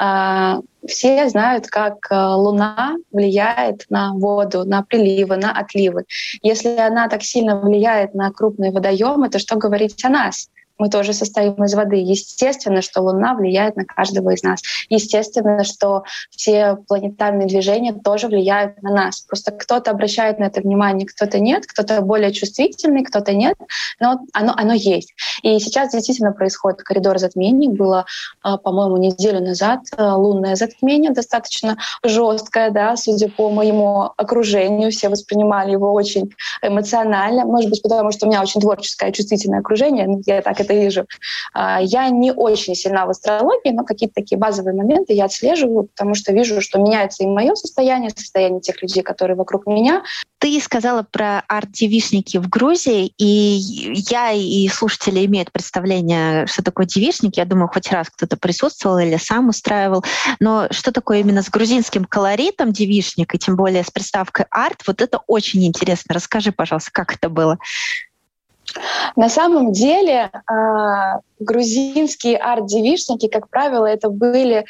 А, 0.00 0.58
все 0.84 1.28
знают, 1.28 1.68
как 1.68 2.08
э, 2.10 2.16
Луна 2.16 2.96
влияет 3.12 3.84
на 3.88 4.14
воду, 4.14 4.64
на 4.64 4.82
приливы, 4.82 5.36
на 5.36 5.52
отливы. 5.52 6.06
Если 6.42 6.76
она 6.76 7.06
так 7.06 7.22
сильно 7.22 7.60
влияет 7.60 8.14
на 8.14 8.32
крупные 8.32 8.72
водоемы, 8.72 9.28
то 9.28 9.38
что 9.38 9.54
говорить 9.54 10.04
о 10.04 10.08
нас? 10.08 10.48
Мы 10.82 10.88
тоже 10.88 11.12
состоим 11.12 11.62
из 11.62 11.74
воды. 11.74 11.94
Естественно, 11.94 12.82
что 12.82 13.02
Луна 13.02 13.34
влияет 13.34 13.76
на 13.76 13.84
каждого 13.84 14.30
из 14.30 14.42
нас. 14.42 14.62
Естественно, 14.88 15.62
что 15.62 16.02
все 16.30 16.76
планетарные 16.88 17.46
движения 17.46 17.92
тоже 17.92 18.26
влияют 18.26 18.82
на 18.82 18.90
нас. 18.90 19.20
Просто 19.20 19.52
кто-то 19.52 19.92
обращает 19.92 20.40
на 20.40 20.44
это 20.46 20.60
внимание, 20.60 21.06
кто-то 21.06 21.38
нет, 21.38 21.66
кто-то 21.68 22.00
более 22.00 22.32
чувствительный, 22.32 23.04
кто-то 23.04 23.32
нет, 23.32 23.56
но 24.00 24.22
оно, 24.32 24.54
оно 24.56 24.72
есть. 24.72 25.14
И 25.44 25.60
сейчас 25.60 25.92
действительно 25.92 26.32
происходит 26.32 26.82
коридор 26.82 27.20
затмений. 27.20 27.68
Было, 27.68 28.04
а, 28.42 28.56
по-моему, 28.56 28.96
неделю 28.96 29.40
назад 29.40 29.82
а, 29.96 30.16
лунное 30.16 30.56
затмение, 30.56 31.12
достаточно 31.12 31.78
жесткое, 32.02 32.70
да, 32.70 32.96
судя 32.96 33.28
по 33.28 33.50
моему 33.50 34.10
окружению. 34.16 34.90
Все 34.90 35.08
воспринимали 35.08 35.70
его 35.70 35.92
очень 35.92 36.32
эмоционально. 36.60 37.44
Может 37.44 37.70
быть, 37.70 37.82
потому 37.82 38.10
что 38.10 38.26
у 38.26 38.28
меня 38.28 38.42
очень 38.42 38.60
творческое, 38.60 39.12
чувствительное 39.12 39.60
окружение. 39.60 40.20
Я 40.26 40.42
так 40.42 40.58
это 40.58 40.71
вижу. 40.72 41.06
А, 41.52 41.80
я 41.80 42.08
не 42.08 42.32
очень 42.32 42.74
сильна 42.74 43.06
в 43.06 43.10
астрологии, 43.10 43.70
но 43.70 43.84
какие-то 43.84 44.14
такие 44.14 44.38
базовые 44.38 44.74
моменты 44.74 45.12
я 45.12 45.26
отслеживаю, 45.26 45.84
потому 45.84 46.14
что 46.14 46.32
вижу, 46.32 46.60
что 46.60 46.78
меняется 46.78 47.22
и 47.22 47.26
мое 47.26 47.54
состояние, 47.54 48.10
состояние 48.10 48.60
тех 48.60 48.80
людей, 48.82 49.02
которые 49.02 49.36
вокруг 49.36 49.66
меня. 49.66 50.02
Ты 50.38 50.60
сказала 50.60 51.06
про 51.08 51.44
арт-девишники 51.46 52.38
в 52.38 52.48
Грузии, 52.48 53.12
и 53.16 53.94
я 54.10 54.32
и 54.32 54.66
слушатели 54.68 55.24
имеют 55.26 55.52
представление, 55.52 56.46
что 56.46 56.64
такое 56.64 56.84
девишник. 56.84 57.36
Я 57.36 57.44
думаю, 57.44 57.68
хоть 57.68 57.92
раз 57.92 58.10
кто-то 58.10 58.36
присутствовал 58.36 58.98
или 58.98 59.16
сам 59.18 59.50
устраивал. 59.50 60.04
Но 60.40 60.66
что 60.72 60.90
такое 60.90 61.20
именно 61.20 61.42
с 61.42 61.48
грузинским 61.48 62.04
колоритом 62.04 62.72
девишник, 62.72 63.34
и 63.34 63.38
тем 63.38 63.54
более 63.54 63.84
с 63.84 63.90
приставкой 63.90 64.46
арт, 64.50 64.82
вот 64.86 65.00
это 65.00 65.20
очень 65.28 65.64
интересно. 65.64 66.14
Расскажи, 66.14 66.50
пожалуйста, 66.50 66.90
как 66.92 67.14
это 67.14 67.28
было? 67.28 67.58
На 69.16 69.28
самом 69.28 69.72
деле 69.72 70.30
а, 70.46 71.20
грузинские 71.38 72.38
арт-девишники, 72.38 73.28
как 73.28 73.48
правило, 73.48 73.86
это 73.86 74.08
были 74.08 74.64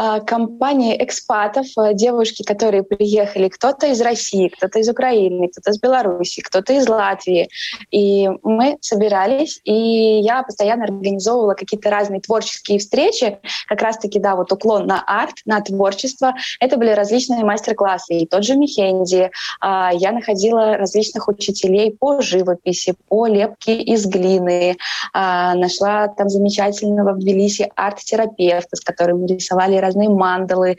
а, 0.00 0.20
компании 0.20 0.96
экспатов, 1.02 1.66
а, 1.76 1.92
девушки, 1.92 2.44
которые 2.44 2.84
приехали, 2.84 3.48
кто-то 3.48 3.88
из 3.88 4.00
России, 4.00 4.46
кто-то 4.46 4.78
из 4.78 4.88
Украины, 4.88 5.48
кто-то 5.48 5.70
из 5.70 5.80
Беларуси, 5.80 6.40
кто-то 6.40 6.72
из 6.72 6.88
Латвии. 6.88 7.48
И 7.90 8.28
мы 8.44 8.78
собирались, 8.80 9.60
и 9.64 10.20
я 10.20 10.44
постоянно 10.44 10.84
организовывала 10.84 11.54
какие-то 11.54 11.90
разные 11.90 12.20
творческие 12.20 12.78
встречи, 12.78 13.40
как 13.66 13.82
раз-таки, 13.82 14.20
да, 14.20 14.36
вот 14.36 14.52
уклон 14.52 14.86
на 14.86 15.02
арт, 15.04 15.38
на 15.46 15.60
творчество. 15.60 16.32
Это 16.60 16.76
были 16.76 16.90
различные 16.90 17.44
мастер-классы. 17.44 18.18
И 18.18 18.26
тот 18.26 18.44
же 18.44 18.54
Мехенди. 18.54 19.32
А, 19.60 19.90
я 19.92 20.12
находила 20.12 20.76
различных 20.76 21.26
учителей 21.26 21.90
по 21.90 22.20
живописи, 22.20 22.94
по 23.08 23.26
лепке 23.26 23.82
из 23.82 24.06
глины. 24.06 24.76
Нашла 25.12 26.06
там 26.06 26.28
замечательного 26.28 27.14
в 27.14 27.18
Тбилиси 27.18 27.68
арт-терапевта, 27.74 28.76
с 28.76 28.80
которым 28.80 29.22
мы 29.22 29.26
рисовали 29.26 29.87
разные 29.88 30.08
мандалы, 30.08 30.76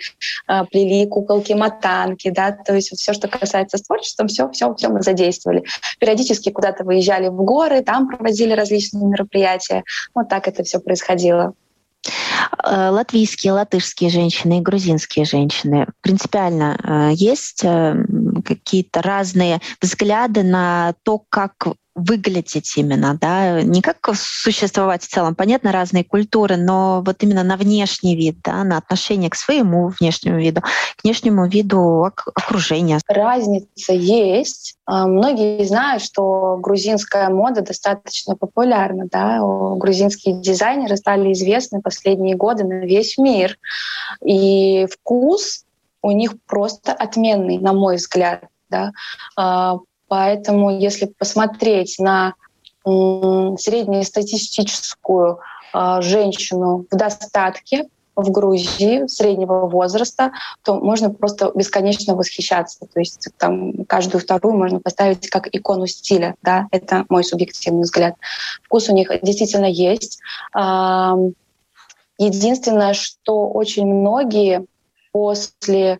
э, 0.47 0.65
плели 0.71 1.05
куколки, 1.07 1.53
матанки, 1.53 2.29
да, 2.29 2.51
то 2.51 2.75
есть 2.75 2.95
все, 2.97 3.13
что 3.13 3.27
касается 3.27 3.77
с 3.77 3.81
творчеством, 3.81 4.27
все, 4.27 4.49
все, 4.51 4.73
все 4.75 4.89
мы 4.89 5.01
задействовали. 5.01 5.63
Периодически 5.99 6.49
куда-то 6.49 6.83
выезжали 6.83 7.27
в 7.27 7.43
горы, 7.43 7.81
там 7.81 8.07
проводили 8.07 8.53
различные 8.53 9.05
мероприятия. 9.05 9.83
Вот 10.13 10.29
так 10.29 10.47
это 10.47 10.63
все 10.63 10.79
происходило. 10.79 11.53
Э, 12.63 12.89
латвийские, 12.89 13.53
латышские 13.53 14.09
женщины 14.09 14.59
и 14.59 14.61
грузинские 14.61 15.25
женщины. 15.25 15.87
Принципиально 16.01 16.77
э, 16.81 17.13
есть 17.13 17.63
э, 17.63 17.95
какие-то 18.45 19.01
разные 19.01 19.59
взгляды 19.81 20.43
на 20.43 20.93
то, 21.03 21.21
как 21.29 21.53
выглядеть 21.99 22.77
именно, 22.77 23.17
да, 23.19 23.61
не 23.61 23.81
как 23.81 23.97
существовать 24.15 25.03
в 25.03 25.07
целом. 25.07 25.35
Понятно, 25.35 25.71
разные 25.71 26.03
культуры, 26.03 26.57
но 26.57 27.01
вот 27.05 27.21
именно 27.23 27.43
на 27.43 27.57
внешний 27.57 28.15
вид, 28.15 28.37
да, 28.43 28.63
на 28.63 28.77
отношение 28.77 29.29
к 29.29 29.35
своему 29.35 29.89
внешнему 29.99 30.39
виду, 30.39 30.61
к 30.61 31.03
внешнему 31.03 31.47
виду 31.47 32.03
окружения. 32.03 32.99
Разница 33.07 33.93
есть. 33.93 34.75
А, 34.85 35.07
многие 35.07 35.63
знают, 35.65 36.03
что 36.03 36.57
грузинская 36.57 37.29
мода 37.29 37.61
достаточно 37.61 38.35
популярна, 38.35 39.05
да, 39.11 39.39
грузинские 39.39 40.41
дизайнеры 40.41 40.97
стали 40.97 41.33
известны 41.33 41.81
последние 41.81 42.35
годы 42.35 42.63
на 42.63 42.85
весь 42.85 43.17
мир. 43.17 43.57
И 44.23 44.87
вкус 44.91 45.65
у 46.01 46.11
них 46.11 46.33
просто 46.47 46.93
отменный, 46.93 47.57
на 47.57 47.73
мой 47.73 47.97
взгляд. 47.97 48.45
Да. 48.69 48.91
А, 50.09 50.09
Поэтому 50.09 50.77
если 50.77 51.05
посмотреть 51.05 51.97
на 51.99 52.33
среднестатистическую 52.83 55.39
а, 55.73 56.01
женщину 56.01 56.85
в 56.89 56.95
достатке 56.95 57.87
в 58.15 58.31
Грузии 58.31 59.05
среднего 59.07 59.67
возраста, 59.67 60.31
то 60.63 60.75
можно 60.75 61.09
просто 61.09 61.51
бесконечно 61.55 62.15
восхищаться. 62.15 62.85
То 62.91 62.99
есть 62.99 63.27
там 63.37 63.85
каждую 63.85 64.21
вторую 64.21 64.57
можно 64.57 64.79
поставить 64.79 65.29
как 65.29 65.47
икону 65.53 65.87
стиля. 65.87 66.35
Да? 66.41 66.67
Это 66.71 67.05
мой 67.09 67.23
субъективный 67.23 67.83
взгляд. 67.83 68.15
Вкус 68.63 68.89
у 68.89 68.93
них 68.93 69.11
действительно 69.21 69.65
есть. 69.65 70.19
Единственное, 72.17 72.93
что 72.93 73.47
очень 73.47 73.85
многие 73.85 74.65
после 75.13 75.99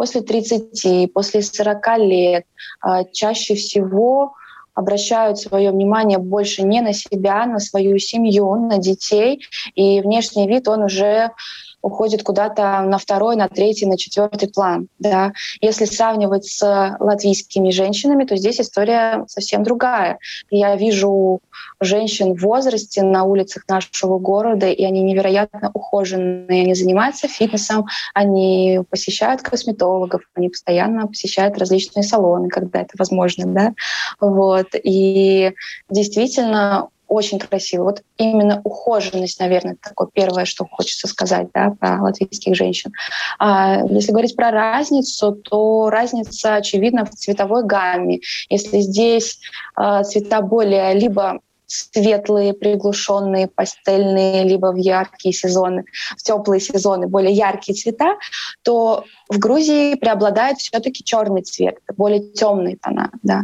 после 0.00 0.22
30, 0.22 1.12
после 1.12 1.42
40 1.42 1.98
лет 1.98 2.46
а, 2.80 3.04
чаще 3.04 3.54
всего 3.54 4.32
обращают 4.72 5.38
свое 5.38 5.70
внимание 5.72 6.16
больше 6.16 6.62
не 6.62 6.80
на 6.80 6.94
себя, 6.94 7.44
на 7.44 7.58
свою 7.58 7.98
семью, 7.98 8.54
на 8.54 8.78
детей, 8.78 9.44
и 9.74 10.00
внешний 10.00 10.48
вид 10.48 10.68
он 10.68 10.84
уже 10.84 11.32
уходит 11.82 12.22
куда-то 12.22 12.82
на 12.82 12.98
второй, 12.98 13.36
на 13.36 13.48
третий, 13.48 13.86
на 13.86 13.96
четвертый 13.96 14.48
план. 14.48 14.88
Да. 14.98 15.32
Если 15.60 15.84
сравнивать 15.84 16.46
с 16.46 16.96
латвийскими 17.00 17.70
женщинами, 17.70 18.24
то 18.24 18.36
здесь 18.36 18.60
история 18.60 19.24
совсем 19.26 19.62
другая. 19.62 20.18
Я 20.50 20.76
вижу 20.76 21.40
женщин 21.80 22.34
в 22.34 22.42
возрасте 22.42 23.02
на 23.02 23.24
улицах 23.24 23.64
нашего 23.68 24.18
города, 24.18 24.68
и 24.68 24.84
они 24.84 25.02
невероятно 25.02 25.70
ухоженные. 25.72 26.62
Они 26.62 26.74
занимаются 26.74 27.28
фитнесом, 27.28 27.86
они 28.14 28.80
посещают 28.90 29.42
косметологов, 29.42 30.22
они 30.34 30.48
постоянно 30.48 31.06
посещают 31.06 31.58
различные 31.58 32.02
салоны, 32.02 32.48
когда 32.48 32.80
это 32.80 32.94
возможно. 32.98 33.46
Да? 33.46 33.74
Вот. 34.20 34.68
И 34.74 35.52
действительно 35.88 36.88
очень 37.10 37.40
красиво. 37.40 37.84
Вот 37.84 38.02
именно 38.18 38.60
ухоженность, 38.62 39.40
наверное, 39.40 39.76
такое 39.82 40.08
первое, 40.12 40.44
что 40.44 40.64
хочется 40.64 41.08
сказать 41.08 41.48
да, 41.52 41.74
про 41.78 42.00
латвийских 42.00 42.54
женщин. 42.54 42.92
А 43.38 43.82
если 43.88 44.12
говорить 44.12 44.36
про 44.36 44.52
разницу, 44.52 45.32
то 45.32 45.90
разница 45.90 46.54
очевидна 46.54 47.04
в 47.04 47.10
цветовой 47.10 47.64
гамме. 47.64 48.20
Если 48.48 48.78
здесь 48.78 49.40
а, 49.74 50.04
цвета 50.04 50.40
более 50.40 50.94
либо 50.94 51.40
светлые, 51.70 52.52
приглушенные, 52.52 53.46
пастельные, 53.46 54.42
либо 54.44 54.72
в 54.72 54.76
яркие 54.76 55.32
сезоны, 55.32 55.84
в 56.18 56.22
теплые 56.22 56.60
сезоны 56.60 57.06
более 57.06 57.32
яркие 57.32 57.76
цвета, 57.76 58.16
то 58.62 59.04
в 59.28 59.38
Грузии 59.38 59.94
преобладает 59.94 60.58
все-таки 60.58 61.04
черный 61.04 61.42
цвет, 61.42 61.78
более 61.96 62.20
темные 62.32 62.76
тона. 62.76 63.10
Да. 63.22 63.42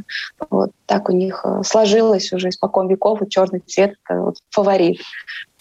Вот 0.50 0.72
так 0.86 1.08
у 1.08 1.12
них 1.12 1.42
э, 1.44 1.62
сложилось 1.64 2.32
уже 2.32 2.48
испокон 2.48 2.88
веков, 2.88 3.22
и 3.22 3.30
черный 3.30 3.60
цвет— 3.60 3.94
это 4.04 4.20
вот 4.20 4.36
фаворит. 4.50 5.00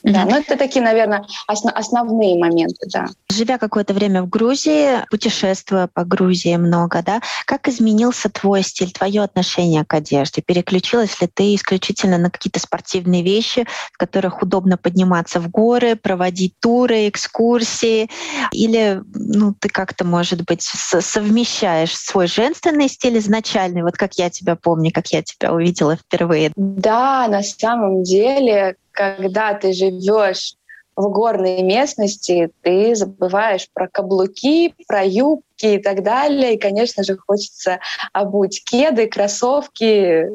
Да, 0.05 0.23
ну 0.25 0.35
это 0.37 0.55
такие, 0.55 0.85
наверное, 0.85 1.25
основ, 1.47 1.73
основные 1.75 2.37
моменты, 2.37 2.87
да. 2.93 3.07
Живя 3.31 3.57
какое-то 3.57 3.93
время 3.95 4.21
в 4.21 4.29
Грузии, 4.29 5.03
путешествуя 5.09 5.89
по 5.91 6.05
Грузии 6.05 6.55
много, 6.57 7.01
да, 7.03 7.21
как 7.45 7.67
изменился 7.67 8.29
твой 8.29 8.61
стиль, 8.61 8.91
твое 8.91 9.23
отношение 9.23 9.83
к 9.83 9.93
одежде? 9.95 10.43
Переключилась 10.43 11.19
ли 11.21 11.27
ты 11.27 11.55
исключительно 11.55 12.19
на 12.19 12.29
какие-то 12.29 12.59
спортивные 12.59 13.23
вещи, 13.23 13.65
в 13.91 13.97
которых 13.97 14.43
удобно 14.43 14.77
подниматься 14.77 15.39
в 15.39 15.49
горы, 15.49 15.95
проводить 15.95 16.53
туры, 16.61 17.09
экскурсии? 17.09 18.07
Или 18.51 19.01
ну, 19.15 19.55
ты 19.59 19.69
как-то, 19.69 20.05
может 20.05 20.45
быть, 20.45 20.61
совмещаешь 20.61 21.97
свой 21.97 22.27
женственный 22.27 22.89
стиль 22.89 23.17
изначальный, 23.17 23.81
вот 23.81 23.97
как 23.97 24.13
я 24.15 24.29
тебя 24.29 24.55
помню, 24.55 24.91
как 24.93 25.07
я 25.07 25.23
тебя 25.23 25.51
увидела 25.51 25.95
впервые? 25.95 26.51
Да, 26.55 27.27
на 27.27 27.41
самом 27.41 28.03
деле, 28.03 28.75
когда 28.95 29.53
ты 29.53 29.73
живешь 29.73 30.55
в 30.95 31.09
горной 31.09 31.61
местности, 31.61 32.51
ты 32.61 32.95
забываешь 32.95 33.67
про 33.73 33.89
каблуки, 33.89 34.73
про 34.87 35.03
юбки 35.03 35.75
и 35.75 35.77
так 35.77 36.03
далее. 36.03 36.53
И, 36.53 36.57
конечно 36.57 37.03
же, 37.03 37.17
хочется 37.17 37.79
обуть 38.13 38.63
кеды, 38.63 39.07
кроссовки, 39.07 40.25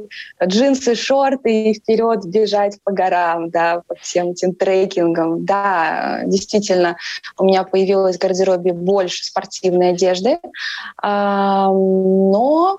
джинсы, 0.44 0.94
шорты 0.94 1.70
и 1.70 1.74
вперед 1.74 2.26
бежать 2.26 2.78
по 2.84 2.92
горам, 2.92 3.48
да, 3.48 3.82
по 3.86 3.94
всем 3.94 4.32
этим 4.32 4.54
трекингам. 4.54 5.46
Да, 5.46 6.24
действительно, 6.26 6.98
у 7.38 7.44
меня 7.44 7.64
появилось 7.64 8.16
в 8.16 8.20
гардеробе 8.20 8.74
больше 8.74 9.24
спортивной 9.24 9.92
одежды. 9.92 10.40
Но 11.02 12.78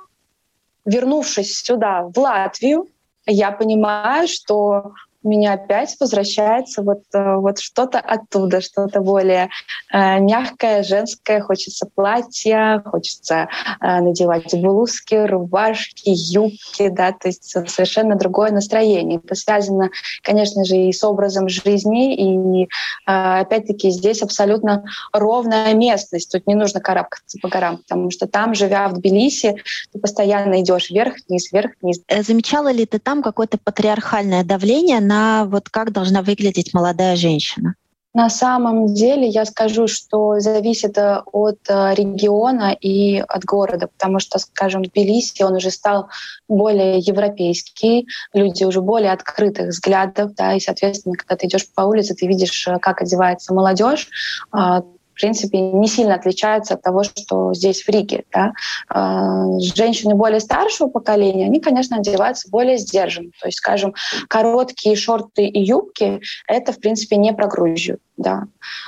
вернувшись 0.86 1.58
сюда, 1.58 2.04
в 2.04 2.16
Латвию, 2.20 2.88
я 3.26 3.52
понимаю, 3.52 4.28
что 4.28 4.94
меня 5.24 5.54
опять 5.54 5.96
возвращается 6.00 6.82
вот, 6.82 7.04
э, 7.14 7.36
вот 7.36 7.60
что-то 7.60 8.00
оттуда, 8.00 8.62
что-то 8.62 9.02
более 9.02 9.50
э, 9.94 10.20
мягкое, 10.20 10.84
женское. 10.84 11.42
Хочется 11.42 11.88
платья, 11.94 12.82
хочется 12.86 13.48
э, 13.80 14.00
надевать 14.02 14.54
блузки, 14.54 15.16
рубашки, 15.16 16.10
юбки, 16.10 16.90
да, 16.90 17.12
то 17.12 17.28
есть 17.28 17.44
совершенно 17.70 18.16
другое 18.16 18.52
настроение. 18.52 19.20
Это 19.24 19.36
связано, 19.36 19.90
конечно 20.24 20.66
же, 20.66 20.76
и 20.76 20.92
с 20.92 21.04
образом 21.04 21.50
жизни, 21.50 22.16
и 22.16 22.64
э, 22.64 22.68
опять-таки 23.06 23.92
здесь 23.92 24.22
абсолютно 24.22 24.86
ровная 25.14 25.74
местность. 25.74 26.32
Тут 26.32 26.48
не 26.48 26.56
нужно 26.56 26.80
карабкаться 26.80 27.38
по 27.42 27.50
горам, 27.50 27.78
потому 27.78 28.12
что 28.12 28.28
там, 28.28 28.56
живя 28.56 28.88
в 28.88 28.94
Тбилиси, 28.94 29.56
ты 29.92 30.00
постоянно 30.00 30.62
идешь 30.62 30.90
вверх-вниз, 30.90 31.52
вверх-вниз. 31.52 32.02
Э, 32.08 32.24
замечала 32.24 32.72
ли 32.72 32.86
ты 32.86 33.00
там 33.00 33.22
какое-то 33.22 33.58
патриархальное 33.58 34.44
давление 34.44 35.00
на 35.12 35.46
вот 35.46 35.70
как 35.70 35.92
должна 35.92 36.22
выглядеть 36.22 36.74
молодая 36.74 37.16
женщина? 37.16 37.76
На 38.14 38.30
самом 38.30 38.94
деле 38.94 39.28
я 39.28 39.46
скажу, 39.46 39.88
что 39.88 40.40
зависит 40.40 40.98
э, 40.98 41.22
от 41.32 41.60
э, 41.70 41.94
региона 41.96 42.74
и 42.74 43.20
от 43.20 43.46
города, 43.46 43.88
потому 43.88 44.20
что, 44.20 44.38
скажем, 44.38 44.84
Тбилиси, 44.84 45.44
он 45.44 45.56
уже 45.56 45.72
стал 45.72 46.10
более 46.50 47.00
европейский, 47.00 48.08
люди 48.34 48.66
уже 48.66 48.82
более 48.82 49.14
открытых 49.14 49.68
взглядов, 49.70 50.36
да, 50.36 50.54
и, 50.56 50.60
соответственно, 50.60 51.16
когда 51.16 51.38
ты 51.38 51.48
идешь 51.48 51.66
по 51.74 51.84
улице, 51.84 52.14
ты 52.14 52.28
видишь, 52.28 52.68
э, 52.68 52.80
как 52.80 53.02
одевается 53.02 53.54
молодежь, 53.54 54.10
а, 54.52 54.84
в 55.12 55.20
принципе, 55.20 55.60
не 55.60 55.88
сильно 55.88 56.16
отличается 56.16 56.76
от 56.76 56.82
того, 56.82 57.04
что 57.04 57.54
здесь 57.54 57.84
в 57.84 57.90
Риге. 57.90 58.24
Да? 58.32 58.54
А, 58.90 59.46
женщины 59.60 60.16
более 60.16 60.40
старшего 60.40 60.90
поколения, 60.90 61.46
они, 61.46 61.60
конечно, 61.60 61.98
одеваются 61.98 62.50
более 62.50 62.78
сдержанно. 62.78 63.32
То 63.40 63.48
есть, 63.48 63.58
скажем, 63.58 63.94
короткие 64.28 64.96
шорты 64.96 65.46
и 65.46 65.62
юбки— 65.62 66.22
это, 66.48 66.72
в 66.72 66.80
принципе, 66.80 67.18
не 67.18 67.34
про 67.34 67.48
Грузию. 67.48 68.00
Да. 68.18 68.44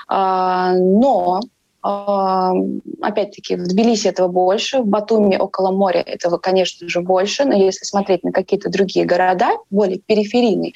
А, 0.07 0.73
но 0.73 1.41
а, 1.81 2.53
опять-таки, 3.01 3.57
в 3.57 3.67
Тбилиси 3.67 4.07
этого 4.07 4.29
больше, 4.29 4.79
в 4.79 4.87
Батуми 4.87 5.35
около 5.35 5.71
моря 5.71 5.99
этого, 5.99 6.37
конечно 6.37 6.87
же, 6.87 7.01
больше, 7.01 7.43
но 7.43 7.55
если 7.55 7.83
смотреть 7.83 8.23
на 8.23 8.31
какие-то 8.31 8.69
другие 8.69 9.05
города, 9.05 9.49
более 9.69 9.99
периферийные, 9.99 10.73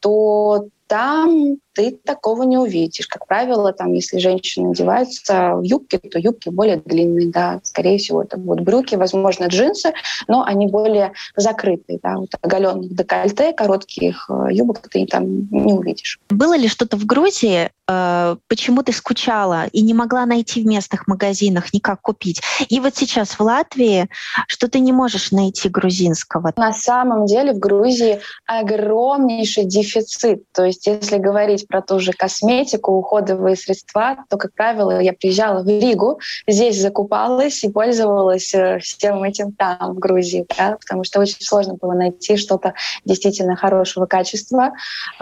то 0.00 0.66
там 0.90 1.58
ты 1.72 1.92
такого 1.92 2.42
не 2.42 2.58
увидишь. 2.58 3.06
Как 3.06 3.26
правило, 3.26 3.72
там, 3.72 3.92
если 3.92 4.18
женщины 4.18 4.72
одеваются 4.72 5.54
в 5.54 5.62
юбки, 5.62 5.98
то 5.98 6.18
юбки 6.18 6.48
более 6.48 6.78
длинные, 6.78 7.30
да, 7.30 7.60
скорее 7.62 7.98
всего, 7.98 8.22
это 8.22 8.36
будут 8.36 8.64
брюки, 8.64 8.96
возможно, 8.96 9.46
джинсы, 9.46 9.92
но 10.26 10.42
они 10.42 10.66
более 10.66 11.12
закрытые, 11.36 12.00
да, 12.02 12.16
вот 12.16 12.30
оголенных 12.42 12.94
декольте, 12.94 13.52
коротких 13.52 14.28
э, 14.28 14.48
юбок 14.50 14.88
ты 14.90 15.06
там 15.06 15.48
не 15.50 15.72
увидишь. 15.72 16.18
Было 16.28 16.56
ли 16.56 16.68
что-то 16.68 16.96
в 16.96 17.06
Грузии, 17.06 17.70
э, 17.88 18.36
почему 18.48 18.82
ты 18.82 18.92
скучала 18.92 19.66
и 19.66 19.82
не 19.82 19.94
могла 19.94 20.26
найти 20.26 20.62
в 20.62 20.66
местных 20.66 21.06
магазинах 21.06 21.72
никак 21.72 22.00
купить? 22.02 22.42
И 22.68 22.80
вот 22.80 22.96
сейчас 22.96 23.30
в 23.30 23.40
Латвии, 23.40 24.08
что 24.48 24.68
ты 24.68 24.80
не 24.80 24.92
можешь 24.92 25.30
найти 25.30 25.68
грузинского? 25.68 26.52
На 26.56 26.72
самом 26.72 27.26
деле 27.26 27.52
в 27.52 27.58
Грузии 27.58 28.20
огромнейший 28.46 29.64
дефицит. 29.64 30.42
То 30.52 30.64
есть 30.64 30.79
если 30.86 31.18
говорить 31.18 31.66
про 31.66 31.82
ту 31.82 31.98
же 31.98 32.12
косметику, 32.12 32.92
уходовые 32.92 33.56
средства, 33.56 34.24
то, 34.28 34.36
как 34.36 34.52
правило, 34.54 35.00
я 35.00 35.12
приезжала 35.12 35.62
в 35.62 35.68
Ригу, 35.68 36.20
здесь 36.46 36.80
закупалась 36.80 37.62
и 37.64 37.68
пользовалась 37.68 38.54
э, 38.54 38.78
всем 38.78 39.22
этим 39.22 39.52
там, 39.52 39.94
в 39.94 39.98
Грузии, 39.98 40.46
да, 40.56 40.76
потому 40.80 41.04
что 41.04 41.20
очень 41.20 41.40
сложно 41.40 41.74
было 41.74 41.92
найти 41.92 42.36
что-то 42.36 42.74
действительно 43.04 43.56
хорошего 43.56 44.06
качества. 44.06 44.72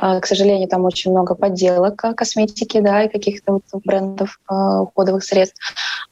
Э, 0.01 0.21
к 0.21 0.27
сожалению, 0.27 0.69
там 0.69 0.85
очень 0.85 1.11
много 1.11 1.35
подделок 1.35 2.05
э, 2.05 2.15
косметики, 2.15 2.81
да, 2.81 3.05
и 3.05 3.09
каких-то 3.09 3.55
вот 3.55 3.63
брендов 3.85 4.41
уходовых 4.49 5.25
средств. 5.25 5.59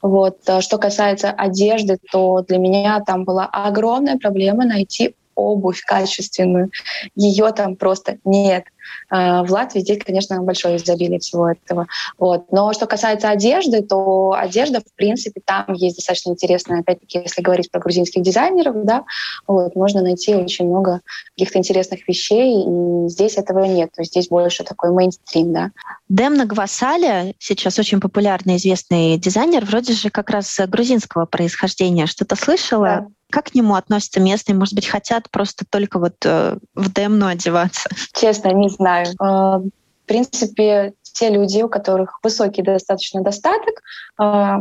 Вот. 0.02 0.38
Что 0.61 0.78
касается 0.78 1.30
одежды, 1.30 1.98
то 2.11 2.42
для 2.42 2.59
меня 2.59 3.00
там 3.06 3.24
была 3.24 3.46
огромная 3.46 4.18
проблема 4.18 4.64
найти 4.64 5.14
обувь 5.37 5.83
качественную. 5.83 6.70
Ее 7.14 7.53
там 7.53 7.77
просто 7.77 8.18
нет. 8.25 8.64
А, 9.09 9.44
в 9.44 9.51
Латвии 9.51 9.81
здесь, 9.81 10.03
конечно, 10.05 10.40
большое 10.42 10.77
изобилие 10.77 11.18
всего 11.20 11.51
этого. 11.51 11.87
Вот. 12.18 12.51
Но 12.51 12.72
что 12.72 12.87
касается 12.87 13.29
одежды, 13.29 13.83
то 13.83 14.33
одежда, 14.33 14.81
в 14.81 14.94
принципе, 14.96 15.40
там 15.44 15.72
есть 15.75 15.96
достаточно 15.96 16.31
интересная, 16.31 16.81
опять-таки, 16.81 17.18
если 17.18 17.42
говорить 17.42 17.70
про 17.70 17.81
грузинских 17.81 18.22
дизайнеров, 18.22 18.85
да, 18.85 19.05
вот, 19.46 19.75
можно 19.77 20.03
найти 20.03 20.35
очень 20.35 20.66
много 20.66 21.01
каких-то 21.35 21.59
интересных 21.59 22.07
вещей, 22.09 22.64
и 22.64 23.09
здесь 23.09 23.37
этого 23.37 23.64
нет. 23.64 23.92
То 23.92 24.03
есть 24.03 24.12
здесь 24.12 24.29
больше 24.29 24.64
такой 24.64 24.90
мейнстрим, 24.90 25.53
да. 25.53 25.70
Демна 26.09 26.46
Гвасаля, 26.46 27.35
сейчас 27.38 27.79
очень 27.79 28.01
популярный 28.01 28.57
известный 28.57 29.18
дизайнер, 29.18 29.64
вроде 29.64 29.92
же 29.92 30.11
как 30.11 30.31
раз 30.31 30.59
грузинского 30.66 31.27
происхождения. 31.27 32.07
Что-то 32.07 32.37
слышала? 32.37 32.87
Да. 32.87 33.07
Как 33.31 33.47
к 33.47 33.55
нему 33.55 33.75
относятся 33.75 34.21
местные? 34.21 34.57
Может 34.57 34.75
быть, 34.75 34.87
хотят 34.87 35.31
просто 35.31 35.65
только 35.69 35.99
вот 35.99 36.15
э, 36.25 36.59
в 36.75 36.93
демну 36.93 37.27
одеваться? 37.27 37.89
Честно, 38.12 38.53
не 38.53 38.69
знаю. 38.69 39.07
Э, 39.21 39.59
в 39.59 39.71
принципе, 40.07 40.95
те 41.03 41.31
люди, 41.31 41.62
у 41.62 41.69
которых 41.69 42.21
высокий 42.23 42.62
достаточно 42.62 43.23
достаток, 43.23 43.83
э, 44.21 44.57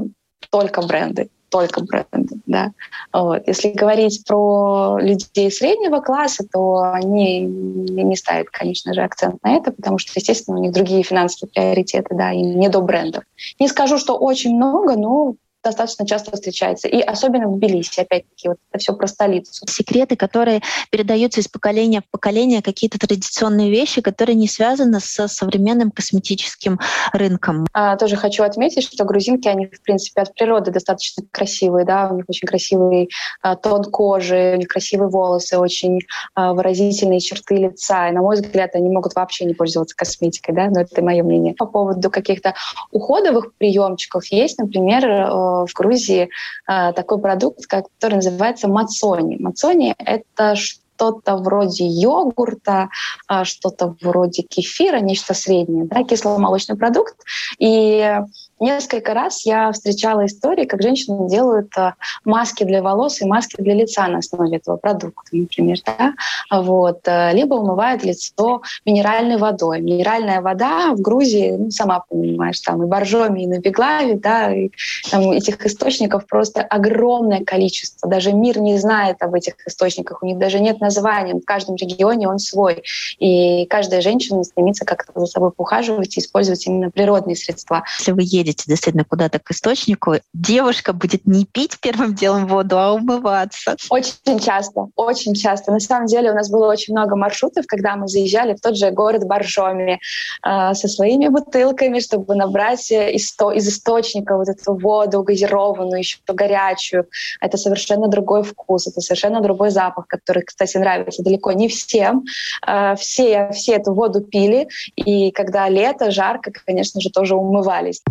только 0.49 0.82
бренды 0.82 1.30
только 1.56 1.82
бренды, 1.82 2.36
да. 2.47 2.71
Вот. 3.13 3.43
Если 3.47 3.69
говорить 3.69 4.25
про 4.28 4.97
людей 4.99 5.49
среднего 5.49 6.01
класса, 6.01 6.43
то 6.51 6.91
они 6.91 7.39
не 7.41 8.15
ставят, 8.17 8.49
конечно 8.49 8.93
же, 8.93 9.01
акцент 9.01 9.41
на 9.41 9.56
это, 9.56 9.71
потому 9.71 9.97
что, 9.97 10.12
естественно, 10.15 10.58
у 10.58 10.62
них 10.62 10.73
другие 10.73 11.01
финансовые 11.04 11.51
приоритеты, 11.54 12.13
да, 12.13 12.34
и 12.34 12.41
не 12.41 12.67
до 12.67 12.82
брендов. 12.82 13.23
Не 13.58 13.69
скажу, 13.69 13.97
что 13.97 14.17
очень 14.17 14.54
много, 14.54 14.97
но 14.97 15.36
достаточно 15.65 16.06
часто 16.08 16.32
встречается. 16.32 16.88
И 16.88 17.01
особенно 17.01 17.47
в 17.47 17.58
Тбилиси, 17.58 17.99
опять-таки, 17.99 18.49
вот 18.49 18.58
это 18.71 18.80
все 18.80 18.93
про 18.93 19.08
столицу. 19.08 19.65
Секреты, 19.67 20.15
которые 20.15 20.62
передаются 20.91 21.41
из 21.41 21.47
поколения 21.47 22.01
в 22.01 22.10
поколение, 22.10 22.62
какие-то 22.62 22.99
традиционные 22.99 23.69
вещи, 23.71 24.01
которые 24.01 24.36
не 24.36 24.47
связаны 24.47 24.99
с 24.99 25.28
современным 25.28 25.91
косметическим 25.91 26.80
рынком. 27.12 27.65
А, 27.73 27.97
тоже 27.97 28.15
хочу 28.15 28.43
отметить, 28.43 28.84
что 28.84 29.04
грузинки, 29.06 29.47
они, 29.47 29.65
в 29.65 29.82
принципе, 29.82 30.21
от 30.21 30.34
природы 30.34 30.71
достаточно 30.71 31.23
красивые, 31.32 31.86
да, 31.86 32.10
у 32.12 32.15
них 32.15 32.25
очень 32.28 32.47
красивый 32.47 33.10
а, 33.41 33.56
тон 33.56 33.84
кожи, 33.84 34.54
у 34.56 34.58
них 34.58 34.67
красивые 34.67 35.10
волосы, 35.10 35.58
очень 35.58 35.99
а, 36.36 36.54
выразительные 36.54 37.19
черты 37.19 37.56
лица. 37.56 38.10
И, 38.10 38.12
на 38.12 38.21
мой 38.21 38.36
взгляд, 38.36 38.75
они 38.75 38.89
могут 38.89 39.15
вообще 39.15 39.45
не 39.45 39.54
пользоваться 39.54 39.95
косметикой, 39.95 40.54
да, 40.54 40.69
но 40.69 40.82
это 40.82 41.01
мое 41.01 41.23
мнение. 41.23 41.54
По 41.56 41.65
поводу 41.65 42.10
каких-то 42.12 42.54
уходовых 42.91 43.56
приемчиков 43.58 44.25
есть, 44.28 44.60
например, 44.60 45.06
э, 45.06 45.54
в 45.63 45.73
Грузии 45.73 46.29
э, 46.67 46.93
такой 46.93 47.19
продукт, 47.19 47.65
который 47.67 48.15
называется 48.15 48.67
мацони. 48.67 49.37
Мацони— 49.37 49.95
это 49.97 50.55
что-то 50.55 51.37
вроде 51.37 51.85
йогурта, 51.85 52.89
а, 53.27 53.43
что-то 53.45 53.95
вроде 54.01 54.43
кефира, 54.43 54.99
нечто 54.99 55.33
среднее, 55.33 55.85
да, 55.85 56.03
кисломолочный 56.03 56.77
продукт. 56.77 57.15
И 57.59 58.19
Несколько 58.59 59.13
раз 59.13 59.45
я 59.45 59.69
встречала 59.73 60.25
истории, 60.25 60.63
как 60.63 60.81
женщины 60.81 61.29
делают 61.29 61.77
э, 61.77 61.93
маски 62.23 62.63
для 62.63 62.81
волос 62.81 63.21
и 63.21 63.25
маски 63.25 63.61
для 63.61 63.73
лица 63.73 64.07
на 64.07 64.19
основе 64.19 64.55
этого 64.55 64.77
продукта, 64.77 65.35
например. 65.35 65.77
Да? 65.85 66.13
Вот. 66.49 67.01
Э, 67.05 67.33
либо 67.33 67.55
умывают 67.55 68.05
лицо 68.05 68.61
минеральной 68.85 69.35
водой. 69.35 69.81
Минеральная 69.81 70.39
вода 70.39 70.93
в 70.93 71.01
Грузии, 71.01 71.51
ну, 71.51 71.69
сама 71.69 72.05
понимаешь, 72.09 72.61
там 72.61 72.81
и 72.81 72.85
Боржоми, 72.85 73.43
и 73.43 73.47
на 73.47 73.59
Беглаве, 73.59 74.15
да, 74.15 74.53
и 74.55 74.69
там 75.11 75.31
этих 75.31 75.63
источников 75.65 76.25
просто 76.25 76.61
огромное 76.61 77.43
количество. 77.43 78.09
Даже 78.09 78.31
мир 78.31 78.59
не 78.59 78.77
знает 78.77 79.21
об 79.21 79.33
этих 79.33 79.55
источниках, 79.67 80.23
у 80.23 80.25
них 80.25 80.37
даже 80.37 80.61
нет 80.61 80.79
названия. 80.79 81.33
В 81.33 81.43
каждом 81.43 81.75
регионе 81.75 82.29
он 82.29 82.39
свой. 82.39 82.83
И 83.19 83.65
каждая 83.65 83.99
женщина 83.99 84.45
стремится 84.45 84.85
как-то 84.85 85.11
за 85.19 85.25
собой 85.25 85.51
ухаживать 85.57 86.15
и 86.15 86.21
использовать 86.21 86.65
именно 86.67 86.89
природные 86.89 87.35
средства. 87.35 87.83
Если 87.99 88.13
вы 88.13 88.21
едете 88.23 88.44
едете 88.45 88.65
действительно 88.67 89.03
куда-то 89.03 89.39
к 89.39 89.51
источнику, 89.51 90.15
девушка 90.34 90.93
будет 90.93 91.25
не 91.25 91.45
пить 91.45 91.79
первым 91.79 92.13
делом 92.13 92.47
воду, 92.47 92.77
а 92.77 92.93
умываться. 92.93 93.75
Очень 93.89 94.39
часто, 94.39 94.88
очень 94.95 95.34
часто. 95.34 95.71
На 95.71 95.79
самом 95.79 96.05
деле 96.05 96.31
у 96.31 96.36
нас 96.36 96.49
было 96.49 96.67
очень 96.67 96.93
много 96.93 97.15
маршрутов, 97.15 97.65
когда 97.67 97.95
мы 97.95 98.08
заезжали 98.08 98.53
в 98.53 98.62
тот 98.62 98.77
же 98.77 98.91
город 98.91 99.25
Боржоми 99.25 99.99
э, 100.45 100.73
со 100.73 100.88
своими 100.88 101.27
бутылками, 101.27 101.99
чтобы 101.99 102.36
набрать 102.36 102.91
из, 102.91 103.36
из 103.55 103.67
источника 103.67 104.38
вот 104.38 104.47
эту 104.47 104.75
воду 104.75 105.23
газированную, 105.23 105.99
еще 105.99 106.17
горячую. 106.27 107.08
Это 107.41 107.58
совершенно 107.58 108.08
другой 108.08 108.43
вкус, 108.43 108.88
это 108.88 109.01
совершенно 109.01 109.41
другой 109.41 109.71
запах, 109.71 110.08
который, 110.08 110.43
кстати, 110.43 110.77
нравится 110.77 111.23
далеко 111.23 111.51
не 111.51 111.67
всем. 111.67 112.25
Э, 112.65 112.95
все, 112.95 113.49
все 113.51 113.73
эту 113.73 113.93
воду 113.93 114.21
пили, 114.21 114.67
и 114.95 115.31
когда 115.31 115.67
лето, 115.69 116.12
жарко, 116.12 116.51
конечно 116.65 117.01
же, 117.01 117.10
тоже 117.10 117.36
умывались. 117.36 118.01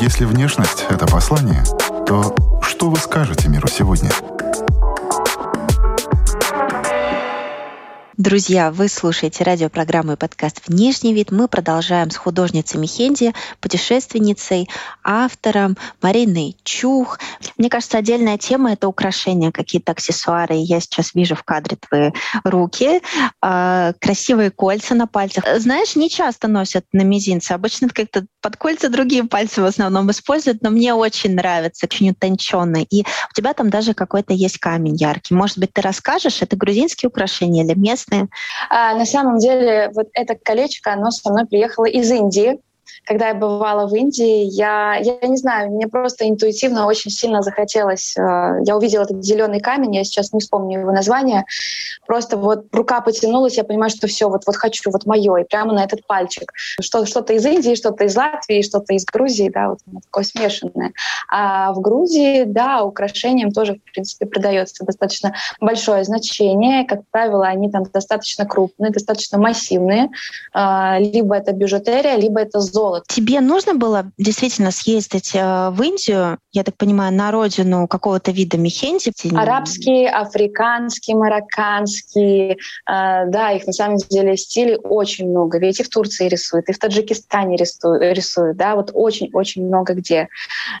Если 0.00 0.24
внешность— 0.24 0.84
это 0.88 1.06
послание, 1.06 1.64
то 2.06 2.34
что 2.62 2.90
вы 2.90 2.96
скажете 2.96 3.48
миру 3.48 3.68
сегодня? 3.68 4.10
Друзья, 8.16 8.70
вы 8.70 8.86
слушаете 8.88 9.42
радиопрограмму 9.42 10.12
и 10.12 10.16
подкаст 10.16 10.60
«Внешний 10.68 11.12
вид». 11.12 11.32
Мы 11.32 11.48
продолжаем 11.48 12.12
с 12.12 12.16
художницей 12.16 12.78
Мехенди, 12.78 13.34
путешественницей, 13.58 14.68
автором 15.02 15.76
Мариной 16.00 16.56
Чух. 16.62 17.18
Мне 17.58 17.68
кажется, 17.68 17.98
отдельная 17.98 18.38
тема— 18.38 18.72
это 18.74 18.86
украшения, 18.86 19.50
какие-то 19.50 19.90
аксессуары. 19.90 20.54
Я 20.54 20.78
сейчас 20.78 21.12
вижу 21.14 21.34
в 21.34 21.42
кадре 21.42 21.76
твои 21.76 22.12
руки, 22.44 23.02
э, 23.42 23.92
красивые 24.00 24.52
кольца 24.52 24.94
на 24.94 25.08
пальцах. 25.08 25.44
Знаешь, 25.58 25.96
не 25.96 26.08
часто 26.08 26.46
носят 26.46 26.84
на 26.92 27.02
мизинце. 27.02 27.50
Обычно 27.50 27.88
как-то 27.88 28.26
под 28.40 28.56
кольца 28.56 28.90
другие 28.90 29.24
пальцы 29.24 29.60
в 29.60 29.64
основном 29.64 30.08
используют, 30.12 30.62
но 30.62 30.70
мне 30.70 30.94
очень 30.94 31.34
нравится, 31.34 31.86
очень 31.86 32.10
утонченный. 32.10 32.86
И 32.88 33.00
у 33.00 33.34
тебя 33.34 33.54
там 33.54 33.70
даже 33.70 33.92
какой-то 33.92 34.34
есть 34.34 34.58
камень 34.58 34.94
яркий. 34.94 35.34
Может 35.34 35.58
быть, 35.58 35.72
ты 35.72 35.80
расскажешь, 35.80 36.42
это 36.42 36.54
грузинские 36.54 37.08
украшения 37.08 37.64
или 37.64 37.74
местные? 37.76 38.03
Интересные? 38.04 38.28
А, 38.68 38.94
на 38.94 39.04
самом 39.04 39.38
деле, 39.38 39.90
вот 39.94 40.08
это 40.12 40.34
колечко, 40.34 40.92
оно 40.92 41.10
со 41.10 41.30
мной 41.30 41.46
приехало 41.46 41.86
из 41.86 42.10
Индии 42.10 42.60
когда 43.06 43.28
я 43.28 43.34
бывала 43.34 43.86
в 43.86 43.94
Индии, 43.94 44.44
я, 44.44 44.96
я 44.96 45.18
не 45.26 45.36
знаю, 45.36 45.70
мне 45.70 45.86
просто 45.86 46.28
интуитивно 46.28 46.86
очень 46.86 47.10
сильно 47.10 47.42
захотелось. 47.42 48.16
Э, 48.16 48.60
я 48.64 48.76
увидела 48.76 49.02
этот 49.02 49.24
зеленый 49.24 49.60
камень, 49.60 49.96
я 49.96 50.04
сейчас 50.04 50.32
не 50.32 50.40
вспомню 50.40 50.80
его 50.80 50.92
название. 50.92 51.44
Просто 52.06 52.36
вот 52.36 52.66
рука 52.72 53.00
потянулась, 53.00 53.56
я 53.56 53.64
понимаю, 53.64 53.90
что 53.90 54.06
все, 54.06 54.28
вот, 54.28 54.42
вот 54.46 54.56
хочу, 54.56 54.90
вот 54.90 55.06
мое, 55.06 55.36
и 55.36 55.44
прямо 55.44 55.72
на 55.72 55.84
этот 55.84 56.06
пальчик. 56.06 56.52
Что, 56.80 57.06
что-то 57.06 57.32
из 57.32 57.44
Индии, 57.44 57.74
что-то 57.74 58.04
из 58.04 58.16
Латвии, 58.16 58.62
что-то 58.62 58.94
из 58.94 59.04
Грузии, 59.04 59.48
да, 59.48 59.70
вот 59.70 59.78
такое 60.04 60.24
смешанное. 60.24 60.92
А 61.30 61.72
в 61.72 61.80
Грузии, 61.80 62.44
да, 62.44 62.82
украшениям 62.82 63.50
тоже, 63.50 63.74
в 63.74 63.92
принципе, 63.92 64.26
придается 64.26 64.84
достаточно 64.84 65.34
большое 65.60 66.04
значение. 66.04 66.86
Как 66.86 67.00
правило, 67.10 67.46
они 67.46 67.70
там 67.70 67.84
достаточно 67.84 68.46
крупные, 68.46 68.90
достаточно 68.90 69.38
массивные. 69.38 70.08
А, 70.52 70.98
либо 70.98 71.36
это 71.36 71.52
бижутерия, 71.52 72.16
либо 72.16 72.40
это 72.40 72.60
золото. 72.74 73.04
Тебе 73.08 73.40
нужно 73.40 73.74
было 73.74 74.10
действительно 74.18 74.70
съездить 74.70 75.34
э, 75.34 75.70
в 75.70 75.80
Индию, 75.82 76.38
я 76.52 76.64
так 76.64 76.76
понимаю, 76.76 77.14
на 77.14 77.30
родину 77.30 77.86
какого-то 77.86 78.32
вида 78.32 78.58
мехенди? 78.58 79.12
Арабские, 79.34 80.10
африканские, 80.10 81.16
марокканские, 81.16 82.52
э, 82.52 82.56
да, 82.86 83.52
их 83.52 83.66
на 83.66 83.72
самом 83.72 83.98
деле 83.98 84.36
стилей 84.36 84.76
очень 84.82 85.30
много. 85.30 85.58
Ведь 85.58 85.80
и 85.80 85.82
в 85.84 85.88
Турции 85.88 86.28
рисуют, 86.28 86.68
и 86.68 86.72
в 86.72 86.78
Таджикистане 86.78 87.56
рисуют, 87.56 88.02
рисуют 88.02 88.56
да, 88.56 88.74
вот 88.74 88.90
очень-очень 88.92 89.66
много 89.66 89.94
где. 89.94 90.28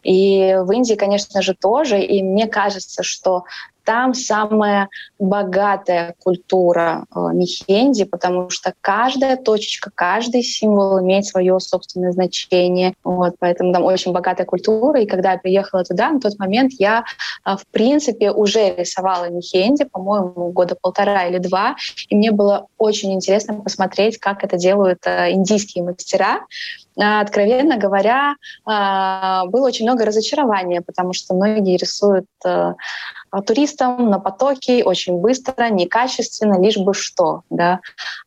И 0.02 0.56
в 0.60 0.70
Индии, 0.72 0.94
конечно 0.94 1.42
же, 1.42 1.54
тоже. 1.54 2.00
И 2.00 2.22
мне 2.22 2.48
кажется, 2.48 3.02
что 3.02 3.44
там 3.84 4.14
самая 4.14 4.88
богатая 5.18 6.14
культура 6.18 7.04
э, 7.14 7.20
Мехенди, 7.32 8.04
потому 8.04 8.50
что 8.50 8.74
каждая 8.80 9.36
точечка, 9.36 9.90
каждый 9.94 10.42
символ 10.42 11.00
имеет 11.00 11.26
свое 11.26 11.58
собственное 11.60 12.12
значение. 12.12 12.94
Вот, 13.04 13.34
поэтому 13.38 13.72
там 13.72 13.84
очень 13.84 14.12
богатая 14.12 14.44
культура. 14.44 15.00
И 15.00 15.06
когда 15.06 15.32
я 15.32 15.38
приехала 15.38 15.84
туда, 15.84 16.10
на 16.10 16.20
тот 16.20 16.38
момент 16.38 16.72
я, 16.78 17.04
э, 17.44 17.56
в 17.56 17.66
принципе, 17.70 18.30
уже 18.30 18.74
рисовала 18.74 19.28
Мехенди, 19.30 19.84
по-моему, 19.84 20.50
года 20.52 20.76
полтора 20.80 21.26
или 21.26 21.38
два. 21.38 21.76
И 22.08 22.16
мне 22.16 22.32
было 22.32 22.66
очень 22.78 23.12
интересно 23.12 23.54
посмотреть, 23.54 24.18
как 24.18 24.44
это 24.44 24.56
делают 24.56 25.00
э, 25.06 25.32
индийские 25.32 25.84
мастера. 25.84 26.40
А, 27.00 27.20
откровенно 27.20 27.76
говоря, 27.76 28.36
а, 28.64 29.46
было 29.46 29.66
очень 29.66 29.84
много 29.84 30.04
разочарования, 30.04 30.80
потому 30.80 31.12
что 31.12 31.34
многие 31.34 31.76
рисуют 31.76 32.26
э, 32.44 32.74
туристам 33.42 34.10
на 34.10 34.18
потоке 34.18 34.84
очень 34.84 35.18
быстро, 35.18 35.68
некачественно, 35.70 36.60
лишь 36.60 36.76
бы 36.76 36.94
что, 36.94 37.42
да, 37.50 37.80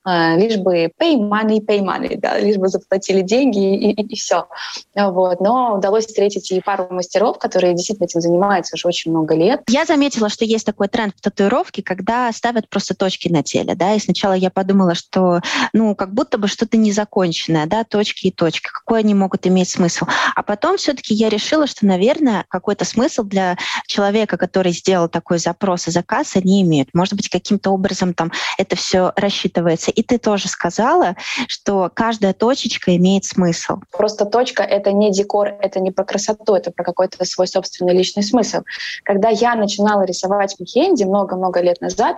а, 0.04 0.36
лишь 0.36 0.58
бы 0.58 0.92
pay 1.00 1.16
money, 1.16 1.60
pay 1.60 1.80
money, 1.80 2.18
да, 2.18 2.40
лишь 2.40 2.58
бы 2.58 2.68
заплатили 2.68 3.22
деньги 3.22 3.76
и, 3.76 3.92
и, 3.92 4.02
и 4.02 4.16
все. 4.16 4.48
Вот. 4.96 5.40
Но 5.42 5.76
удалось 5.76 6.08
встретить 6.08 6.52
и 6.52 6.62
пару 6.62 6.88
мастеров, 6.90 7.38
которые 7.40 7.74
действительно 7.74 8.06
этим 8.06 8.22
занимаются 8.22 8.76
уже 8.76 8.88
очень 8.88 9.12
много 9.12 9.36
лет. 9.36 9.62
Я 9.70 9.86
заметила, 9.86 10.30
что 10.30 10.46
есть 10.46 10.66
такой 10.66 10.88
тренд 10.88 11.14
в 11.16 11.22
татуировке, 11.22 11.82
когда 11.84 12.32
ставят 12.32 12.70
просто 12.70 12.96
точки 12.96 13.30
на 13.30 13.44
теле, 13.44 13.76
да, 13.76 13.94
и 13.94 14.00
сначала 14.00 14.34
я 14.34 14.50
подумала, 14.50 14.96
что, 14.96 15.42
ну, 15.74 15.96
как 15.96 16.14
будто 16.14 16.38
бы 16.38 16.48
что-то 16.48 16.78
незаконченное, 16.78 17.66
да, 17.66 17.84
точки 17.84 18.28
и 18.28 18.32
точки, 18.32 18.70
какой 18.72 19.00
они 19.00 19.14
могут 19.14 19.46
иметь 19.48 19.70
смысл. 19.70 20.06
А 20.36 20.44
потом 20.44 20.78
все-таки 20.78 21.14
я 21.14 21.30
решила, 21.30 21.68
что, 21.68 21.86
наверное, 21.86 22.46
какой-то 22.50 22.86
смысл 22.86 23.24
для 23.24 23.58
человека, 23.88 24.38
который 24.38 24.72
сделал 24.72 24.97
такой 25.08 25.38
запрос 25.38 25.88
и 25.88 25.92
заказ, 25.92 26.36
они 26.36 26.64
имеют. 26.64 26.90
Может 26.94 27.14
быть, 27.14 27.30
каким-то 27.30 27.70
образом 27.70 28.16
там 28.16 28.32
это 28.58 28.76
все 28.76 29.14
рассчитывается. 29.16 29.92
И 29.92 30.02
ты 30.02 30.18
тоже 30.18 30.48
сказала, 30.48 31.16
что 31.48 31.92
каждая 31.94 32.34
точечка 32.34 32.96
имеет 32.96 33.26
смысл. 33.26 33.78
Просто 33.92 34.26
точка— 34.26 34.64
это 34.64 34.92
не 34.92 35.12
декор, 35.12 35.50
это 35.62 35.80
не 35.80 35.92
про 35.92 36.04
красоту, 36.04 36.56
это 36.56 36.72
про 36.72 36.84
какой-то 36.84 37.24
свой 37.26 37.48
собственный 37.48 37.96
личный 37.96 38.24
смысл. 38.24 38.62
Когда 39.04 39.30
я 39.30 39.54
начинала 39.54 40.04
рисовать 40.04 40.56
Мехенди 40.60 41.04
много-много 41.04 41.62
лет 41.62 41.80
назад, 41.82 42.18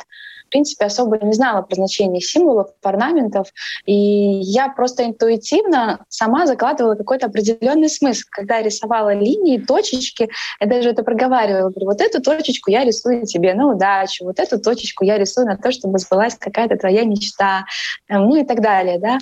в 0.49 0.51
принципе, 0.51 0.85
особо 0.85 1.19
не 1.23 1.33
знала 1.33 1.61
про 1.61 1.75
значение 1.75 2.21
символов, 2.21 2.69
орнаментов, 2.81 3.49
и 3.85 3.93
я 3.93 4.67
просто 4.69 5.05
интуитивно 5.05 6.03
сама 6.09 6.47
закладывала 6.47 6.95
какой-то 6.95 7.27
определенный 7.27 7.87
смысл. 7.87 8.23
Когда 8.31 8.57
я 8.57 8.63
рисовала 8.63 9.13
линии, 9.13 9.59
точечки, 9.59 10.27
я 10.59 10.67
даже 10.67 10.89
это 10.89 11.03
проговаривала. 11.03 11.69
Говорю, 11.69 11.85
вот 11.85 12.01
эту 12.01 12.19
точечку 12.19 12.71
я 12.71 12.83
рисую 12.83 13.27
тебе 13.27 13.53
на 13.53 13.71
удачу, 13.71 14.25
вот 14.25 14.39
эту 14.39 14.59
точечку 14.59 15.03
я 15.03 15.19
рисую 15.19 15.45
на 15.45 15.55
то, 15.55 15.71
чтобы 15.71 15.99
сбылась 15.99 16.35
какая-то 16.35 16.77
твоя 16.77 17.03
мечта, 17.03 17.65
ну 18.09 18.35
и 18.35 18.43
так 18.43 18.61
далее. 18.61 18.97
Да? 18.97 19.19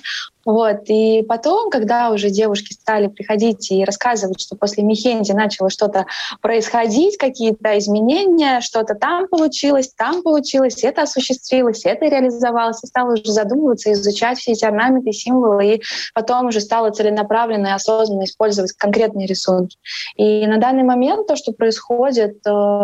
Вот. 0.48 0.84
И 0.86 1.22
потом, 1.28 1.68
когда 1.68 2.08
уже 2.08 2.30
девушки 2.30 2.72
стали 2.72 3.08
приходить 3.08 3.70
и 3.70 3.84
рассказывать, 3.84 4.40
что 4.40 4.56
после 4.56 4.82
Мехенди 4.82 5.32
начало 5.32 5.68
что-то 5.68 6.06
происходить, 6.40 7.18
какие-то 7.18 7.78
изменения, 7.78 8.62
что-то 8.62 8.94
там 8.94 9.28
получилось, 9.28 9.92
там 9.94 10.22
получилось, 10.22 10.82
это 10.82 11.02
осуществилось, 11.02 11.84
это 11.84 12.06
реализовалось, 12.06 12.78
я 12.82 12.86
стала 12.86 13.12
уже 13.12 13.30
задумываться, 13.30 13.92
изучать 13.92 14.38
все 14.38 14.52
эти 14.52 14.64
орнаменты, 14.64 15.12
символы, 15.12 15.74
и 15.74 15.82
потом 16.14 16.46
уже 16.46 16.62
стала 16.62 16.88
целенаправленно 16.92 17.66
и 17.66 17.72
осознанно 17.72 18.24
использовать 18.24 18.72
конкретные 18.72 19.26
рисунки. 19.26 19.76
И 20.16 20.46
на 20.46 20.56
данный 20.56 20.82
момент 20.82 21.26
то, 21.26 21.36
что 21.36 21.52
происходит 21.52 22.38
э, 22.46 22.80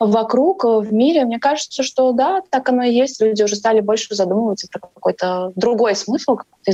вокруг, 0.00 0.64
э, 0.66 0.80
в 0.80 0.92
мире, 0.92 1.24
мне 1.24 1.38
кажется, 1.38 1.82
что 1.82 2.12
да, 2.12 2.42
так 2.50 2.68
оно 2.68 2.82
и 2.82 2.92
есть. 2.92 3.22
Люди 3.22 3.42
уже 3.42 3.56
стали 3.56 3.80
больше 3.80 4.14
задумываться 4.14 4.68
про 4.70 4.80
какой-то 4.80 5.52
другой 5.56 5.96
смысл, 5.96 6.36
какой-то 6.36 6.72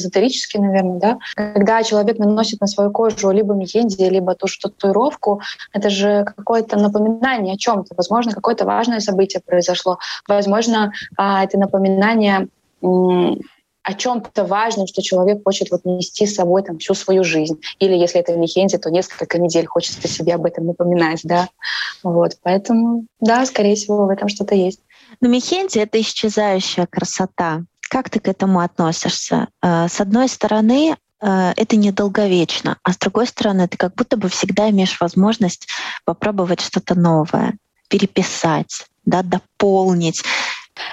наверное, 0.59 0.99
да. 0.99 1.19
Когда 1.35 1.83
человек 1.83 2.19
наносит 2.19 2.61
на 2.61 2.67
свою 2.67 2.91
кожу 2.91 3.31
либо 3.31 3.55
мехенди, 3.55 4.03
либо 4.03 4.35
ту 4.35 4.47
же 4.47 4.59
татуировку, 4.61 5.41
это 5.73 5.91
же 5.91 6.25
какое-то 6.25 6.79
напоминание 6.79 7.55
о 7.55 7.59
чем-то. 7.59 7.95
Возможно, 7.97 8.33
какое-то 8.33 8.65
важное 8.65 9.01
событие 9.01 9.43
произошло. 9.45 9.99
Возможно, 10.29 10.93
а, 11.17 11.45
это 11.45 11.59
напоминание 11.59 12.49
о 13.87 13.95
чем-то 13.95 14.45
важном, 14.45 14.89
что 14.89 15.01
человек 15.01 15.43
хочет 15.45 15.71
вот 15.71 15.85
нести 15.85 16.27
с 16.27 16.35
собой 16.35 16.65
там 16.65 16.79
всю 16.79 16.95
свою 16.95 17.23
жизнь. 17.23 17.61
Или 17.79 17.95
если 17.95 18.21
это 18.21 18.35
не 18.35 18.49
хенди, 18.49 18.79
то 18.79 18.91
несколько 18.91 19.39
недель 19.39 19.67
хочется 19.67 20.09
себе 20.09 20.35
об 20.35 20.45
этом 20.45 20.67
напоминать, 20.67 21.21
да. 21.23 21.49
Вот, 22.03 22.33
поэтому, 22.43 23.07
да, 23.21 23.47
скорее 23.47 23.77
всего, 23.77 24.07
в 24.07 24.11
этом 24.11 24.29
что-то 24.29 24.57
есть. 24.57 24.81
Но 25.21 25.29
мехенди— 25.29 25.79
это 25.79 26.01
исчезающая 26.01 26.87
красота. 26.87 27.63
Как 27.89 28.11
ты 28.11 28.21
к 28.21 28.29
этому 28.29 28.61
относишься? 28.61 29.49
Э, 29.63 29.89
с 29.89 30.01
одной 30.01 30.29
стороны, 30.29 30.97
э, 31.21 31.53
это 31.57 31.77
недолговечно, 31.77 32.79
а 32.83 32.93
с 32.93 32.99
другой 32.99 33.27
стороны, 33.27 33.69
ты 33.69 33.77
как 33.77 33.95
будто 33.95 34.17
бы 34.17 34.29
всегда 34.29 34.71
имеешь 34.71 35.01
возможность 35.01 35.69
попробовать 36.05 36.61
что-то 36.61 36.95
новое, 36.95 37.57
переписать, 37.89 38.87
да, 39.05 39.23
дополнить. 39.23 40.23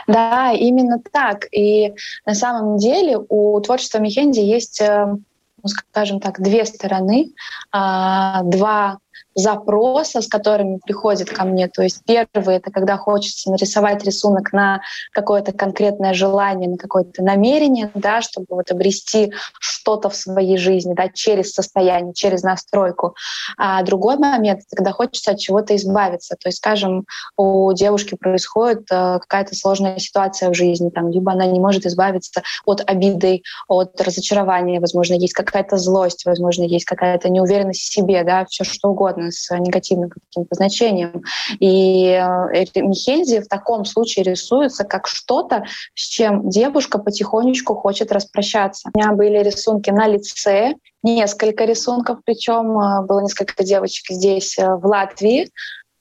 Да, 0.07 0.51
именно 0.51 0.99
так. 1.11 1.45
И 1.51 1.93
на 2.25 2.33
самом 2.33 2.77
деле 2.77 3.17
у 3.29 3.59
творчества 3.61 3.99
Мехенди 3.99 4.39
есть, 4.39 4.81
э, 4.81 5.05
ну, 5.05 5.67
скажем 5.67 6.19
так, 6.19 6.41
две 6.41 6.65
стороны, 6.65 7.31
а, 7.71 8.43
два 8.43 8.97
запроса, 9.35 10.21
с 10.21 10.27
которыми 10.27 10.79
приходит 10.83 11.29
ко 11.29 11.43
мне. 11.43 11.67
То 11.67 11.83
есть 11.83 12.03
первый— 12.05 12.55
это 12.57 12.71
когда 12.71 12.97
хочется 12.97 13.49
нарисовать 13.51 14.03
рисунок 14.03 14.53
на 14.53 14.81
какое-то 15.11 15.51
конкретное 15.51 16.13
желание, 16.13 16.69
на 16.69 16.77
какое-то 16.77 17.23
намерение, 17.23 17.89
да, 17.93 18.21
чтобы 18.21 18.47
вот 18.49 18.71
обрести 18.71 19.33
что-то 19.59 20.09
в 20.09 20.15
своей 20.15 20.57
жизни 20.57 20.93
да, 20.93 21.09
через 21.09 21.53
состояние, 21.53 22.13
через 22.13 22.43
настройку. 22.43 23.15
А 23.57 23.81
другой 23.83 24.17
момент— 24.17 24.61
это 24.67 24.75
когда 24.75 24.91
хочется 24.91 25.31
от 25.31 25.39
чего-то 25.39 25.75
избавиться. 25.75 26.35
То 26.35 26.49
есть, 26.49 26.57
скажем, 26.57 27.05
у 27.37 27.71
девушки 27.73 28.15
происходит 28.15 28.83
э, 28.91 29.19
какая-то 29.19 29.55
сложная 29.55 29.97
ситуация 29.97 30.49
в 30.49 30.53
жизни, 30.53 30.89
там, 30.89 31.09
либо 31.09 31.31
она 31.31 31.45
не 31.45 31.59
может 31.59 31.85
избавиться 31.85 32.43
от 32.65 32.81
обиды, 32.85 33.41
от 33.67 33.99
разочарования, 33.99 34.79
возможно, 34.79 35.13
есть 35.15 35.33
какая-то 35.33 35.77
злость, 35.77 36.25
возможно, 36.25 36.63
есть 36.63 36.85
какая-то 36.85 37.29
неуверенность 37.29 37.81
в 37.81 37.91
себе, 37.91 38.23
да, 38.23 38.45
все 38.45 38.63
что 38.63 38.89
угодно 38.89 39.22
с 39.31 39.55
негативным 39.57 40.09
каким-то 40.09 40.55
значением. 40.55 41.23
И 41.59 42.05
э, 42.07 42.65
Михельди 42.75 43.39
в 43.39 43.47
таком 43.47 43.85
случае 43.85 44.25
рисуется 44.25 44.83
как 44.83 45.07
что-то, 45.07 45.65
с 45.95 46.07
чем 46.07 46.49
девушка 46.49 46.99
потихонечку 46.99 47.75
хочет 47.75 48.11
распрощаться. 48.11 48.89
У 48.93 48.97
меня 48.97 49.11
были 49.13 49.37
рисунки 49.43 49.89
на 49.89 50.07
лице, 50.07 50.75
несколько 51.03 51.65
рисунков, 51.65 52.19
причем 52.25 52.79
э, 52.79 53.05
было 53.05 53.21
несколько 53.21 53.63
девочек 53.63 54.05
здесь, 54.09 54.57
э, 54.57 54.75
в 54.75 54.85
Латвии, 54.85 55.49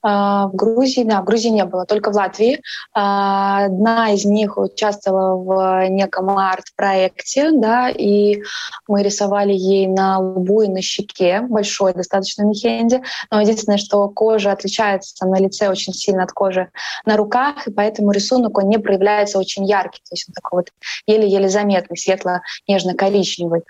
в 0.03 0.51
Грузии, 0.53 1.03
да, 1.03 1.21
в 1.21 1.25
Грузии 1.25 1.49
не 1.49 1.63
было, 1.63 1.85
только 1.85 2.11
в 2.11 2.15
Латвии. 2.15 2.61
А, 2.93 3.65
одна 3.65 4.11
из 4.11 4.25
них 4.25 4.57
участвовала 4.57 5.37
в 5.37 5.89
неком 5.89 6.37
арт-проекте, 6.37 7.51
да, 7.51 7.89
и 7.89 8.41
мы 8.87 9.01
рисовали 9.01 9.53
ей 9.53 9.87
на 9.87 10.19
лбу 10.19 10.63
и 10.63 10.67
на 10.67 10.81
щеке, 10.81 11.41
большой 11.41 11.93
достаточно 11.93 12.43
мехенди. 12.43 13.01
Но 13.31 13.41
единственное, 13.41 13.77
что 13.77 14.07
кожа 14.09 14.51
отличается 14.51 15.25
на 15.25 15.39
лице 15.39 15.69
очень 15.69 15.93
сильно 15.93 16.23
от 16.23 16.33
кожи 16.33 16.69
на 17.05 17.15
руках, 17.15 17.67
и 17.67 17.71
поэтому 17.71 18.11
рисунок 18.11 18.57
он 18.57 18.69
не 18.69 18.77
проявляется 18.77 19.39
очень 19.39 19.65
яркий, 19.65 19.99
то 19.99 20.13
есть 20.13 20.25
он 20.27 20.33
такой 20.33 20.59
вот 20.59 20.71
еле-еле 21.07 21.47
заметный, 21.47 21.97
светло-нежно-коричневый. 21.97 23.63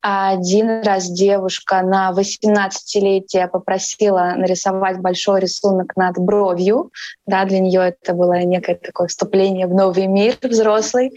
Один 0.00 0.82
раз 0.82 1.10
девушка 1.10 1.82
на 1.82 2.12
18-летие 2.12 3.48
попросила 3.48 4.34
нарисовать 4.36 5.00
большой 5.00 5.40
рисунок 5.40 5.96
над 5.96 6.18
бровью. 6.18 6.92
Да, 7.26 7.44
для 7.44 7.58
нее 7.58 7.88
это 7.88 8.14
было 8.14 8.38
некое 8.44 8.76
такое 8.76 9.08
вступление 9.08 9.66
в 9.66 9.74
новый 9.74 10.06
мир 10.06 10.36
взрослый. 10.40 11.10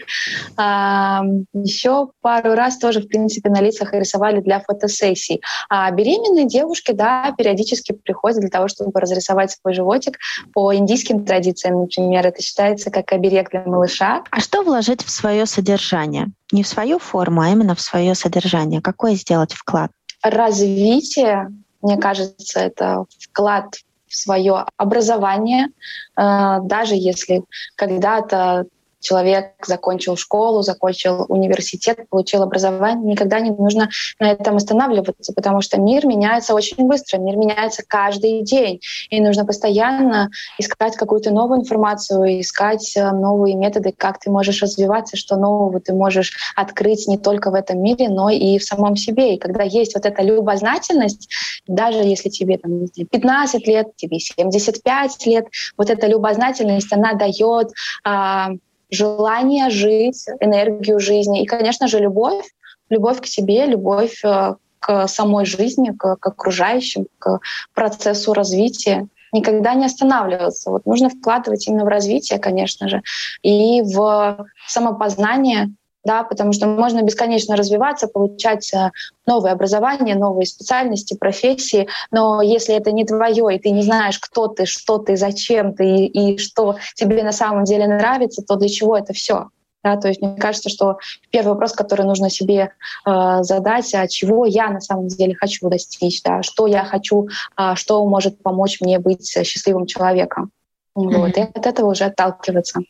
А, 0.56 1.22
еще 1.52 2.08
пару 2.22 2.54
раз 2.54 2.78
тоже, 2.78 3.00
в 3.00 3.06
принципе, 3.06 3.50
на 3.50 3.60
лицах 3.60 3.92
рисовали 3.92 4.40
для 4.40 4.58
фотосессий. 4.58 5.40
А 5.68 5.88
беременные 5.92 6.46
девушки, 6.46 6.90
да, 6.90 7.32
периодически 7.38 7.92
приходят 7.92 8.40
для 8.40 8.50
того, 8.50 8.66
чтобы 8.66 8.98
разрисовать 8.98 9.52
свой 9.52 9.74
животик. 9.74 10.18
По 10.52 10.74
индийским 10.74 11.24
традициям, 11.24 11.82
например, 11.82 12.26
это 12.26 12.42
считается 12.42 12.90
как 12.90 13.12
оберег 13.12 13.50
для 13.50 13.62
малыша. 13.62 14.24
А 14.30 14.40
что 14.40 14.62
вложить 14.62 15.04
в 15.04 15.10
свое 15.10 15.46
содержание? 15.46 16.32
Не 16.52 16.62
в 16.62 16.68
свою 16.68 16.98
форму, 16.98 17.40
а 17.40 17.48
именно 17.48 17.74
в 17.74 17.80
свое 17.80 18.14
содержание? 18.14 18.80
Какой 18.80 19.14
сделать 19.14 19.52
вклад? 19.52 19.90
Развитие, 20.22 21.50
мне 21.80 21.96
кажется, 21.96 22.60
это 22.60 23.04
вклад 23.18 23.74
в 24.06 24.14
свое 24.14 24.66
образование, 24.76 25.68
э, 26.16 26.58
даже 26.62 26.94
если 26.94 27.42
когда-то 27.76 28.66
человек 29.02 29.52
закончил 29.66 30.16
школу, 30.16 30.62
закончил 30.62 31.26
университет, 31.28 32.08
получил 32.08 32.42
образование, 32.42 33.12
никогда 33.12 33.40
не 33.40 33.50
нужно 33.50 33.90
на 34.18 34.30
этом 34.30 34.56
останавливаться, 34.56 35.32
потому 35.34 35.60
что 35.60 35.80
мир 35.80 36.06
меняется 36.06 36.54
очень 36.54 36.86
быстро, 36.86 37.18
мир 37.18 37.36
меняется 37.36 37.82
каждый 37.86 38.42
день, 38.42 38.80
и 39.10 39.20
нужно 39.20 39.44
постоянно 39.44 40.30
искать 40.58 40.96
какую-то 40.96 41.30
новую 41.30 41.60
информацию, 41.60 42.40
искать 42.40 42.96
э, 42.96 43.10
новые 43.10 43.56
методы, 43.56 43.92
как 43.96 44.20
ты 44.20 44.30
можешь 44.30 44.62
развиваться, 44.62 45.16
что 45.16 45.36
нового 45.36 45.80
ты 45.80 45.92
можешь 45.92 46.32
открыть 46.56 47.06
не 47.08 47.18
только 47.18 47.50
в 47.50 47.54
этом 47.54 47.82
мире, 47.82 48.08
но 48.08 48.30
и 48.30 48.58
в 48.58 48.64
самом 48.64 48.96
себе. 48.96 49.34
И 49.34 49.38
когда 49.38 49.64
есть 49.64 49.94
вот 49.94 50.06
эта 50.06 50.22
любознательность, 50.22 51.28
даже 51.66 51.98
если 51.98 52.28
тебе 52.28 52.58
там, 52.58 52.86
15 52.86 53.66
лет, 53.66 53.96
тебе 53.96 54.18
75 54.18 55.26
лет, 55.26 55.46
вот 55.76 55.90
эта 55.90 56.06
любознательность, 56.06 56.92
она 56.92 57.14
дает 57.14 57.72
а, 58.04 58.50
желание 58.92 59.70
жить, 59.70 60.26
энергию 60.40 61.00
жизни 61.00 61.42
и, 61.42 61.46
конечно 61.46 61.88
же, 61.88 61.98
любовь, 61.98 62.44
любовь 62.90 63.20
к 63.20 63.26
себе, 63.26 63.66
любовь 63.66 64.22
э, 64.24 64.54
к 64.78 65.08
самой 65.08 65.46
жизни, 65.46 65.90
к, 65.90 66.16
к 66.16 66.26
окружающим, 66.26 67.06
к 67.18 67.40
процессу 67.74 68.34
развития. 68.34 69.08
Никогда 69.32 69.72
не 69.74 69.86
останавливаться. 69.86 70.70
Вот 70.70 70.84
нужно 70.84 71.08
вкладывать 71.08 71.66
именно 71.66 71.84
в 71.84 71.88
развитие, 71.88 72.38
конечно 72.38 72.88
же, 72.88 73.02
и 73.42 73.80
в 73.80 74.46
самопознание, 74.68 75.72
да, 76.04 76.24
потому 76.24 76.52
что 76.52 76.66
можно 76.66 77.02
бесконечно 77.02 77.56
развиваться, 77.56 78.08
получать 78.08 78.72
э, 78.74 78.90
новое 79.26 79.52
образование, 79.52 80.16
новые 80.16 80.46
специальности, 80.46 81.16
профессии, 81.16 81.88
но 82.10 82.42
если 82.42 82.74
это 82.74 82.92
не 82.92 83.04
твое, 83.04 83.54
и 83.54 83.58
ты 83.58 83.70
не 83.70 83.82
знаешь, 83.82 84.18
кто 84.18 84.48
ты, 84.48 84.66
что 84.66 84.98
ты, 84.98 85.16
зачем 85.16 85.74
ты 85.74 85.84
и, 85.84 86.34
и 86.34 86.38
что 86.38 86.76
тебе 86.94 87.22
на 87.22 87.32
самом 87.32 87.64
деле 87.64 87.86
нравится, 87.86 88.42
то 88.42 88.56
для 88.56 88.68
чего 88.68 88.96
это 88.96 89.12
все? 89.12 89.48
Да, 89.84 89.96
то 89.96 90.06
есть 90.06 90.22
мне 90.22 90.36
кажется, 90.36 90.68
что 90.68 90.98
первый 91.30 91.54
вопрос, 91.54 91.72
который 91.72 92.06
нужно 92.06 92.30
себе 92.30 92.70
э, 93.04 93.38
задать, 93.42 93.92
а 93.94 94.06
чего 94.06 94.46
я 94.46 94.70
на 94.70 94.80
самом 94.80 95.08
деле 95.08 95.34
хочу 95.34 95.68
достичь, 95.68 96.22
да, 96.22 96.42
что 96.42 96.68
я 96.68 96.84
хочу, 96.84 97.28
э, 97.56 97.74
что 97.74 98.04
может 98.06 98.40
помочь 98.42 98.80
мне 98.80 99.00
быть 99.00 99.26
счастливым 99.28 99.86
человеком. 99.86 100.52
Mm-hmm. 100.96 101.16
Вот, 101.16 101.36
и 101.36 101.40
от 101.40 101.66
этого 101.66 101.90
уже 101.90 102.04
отталкиваться. 102.04 102.80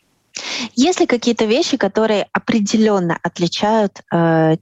Есть 0.75 1.01
ли 1.01 1.07
какие-то 1.07 1.45
вещи, 1.45 1.77
которые 1.77 2.29
определенно 2.33 3.19
отличают 3.23 4.01
э, 4.13 4.57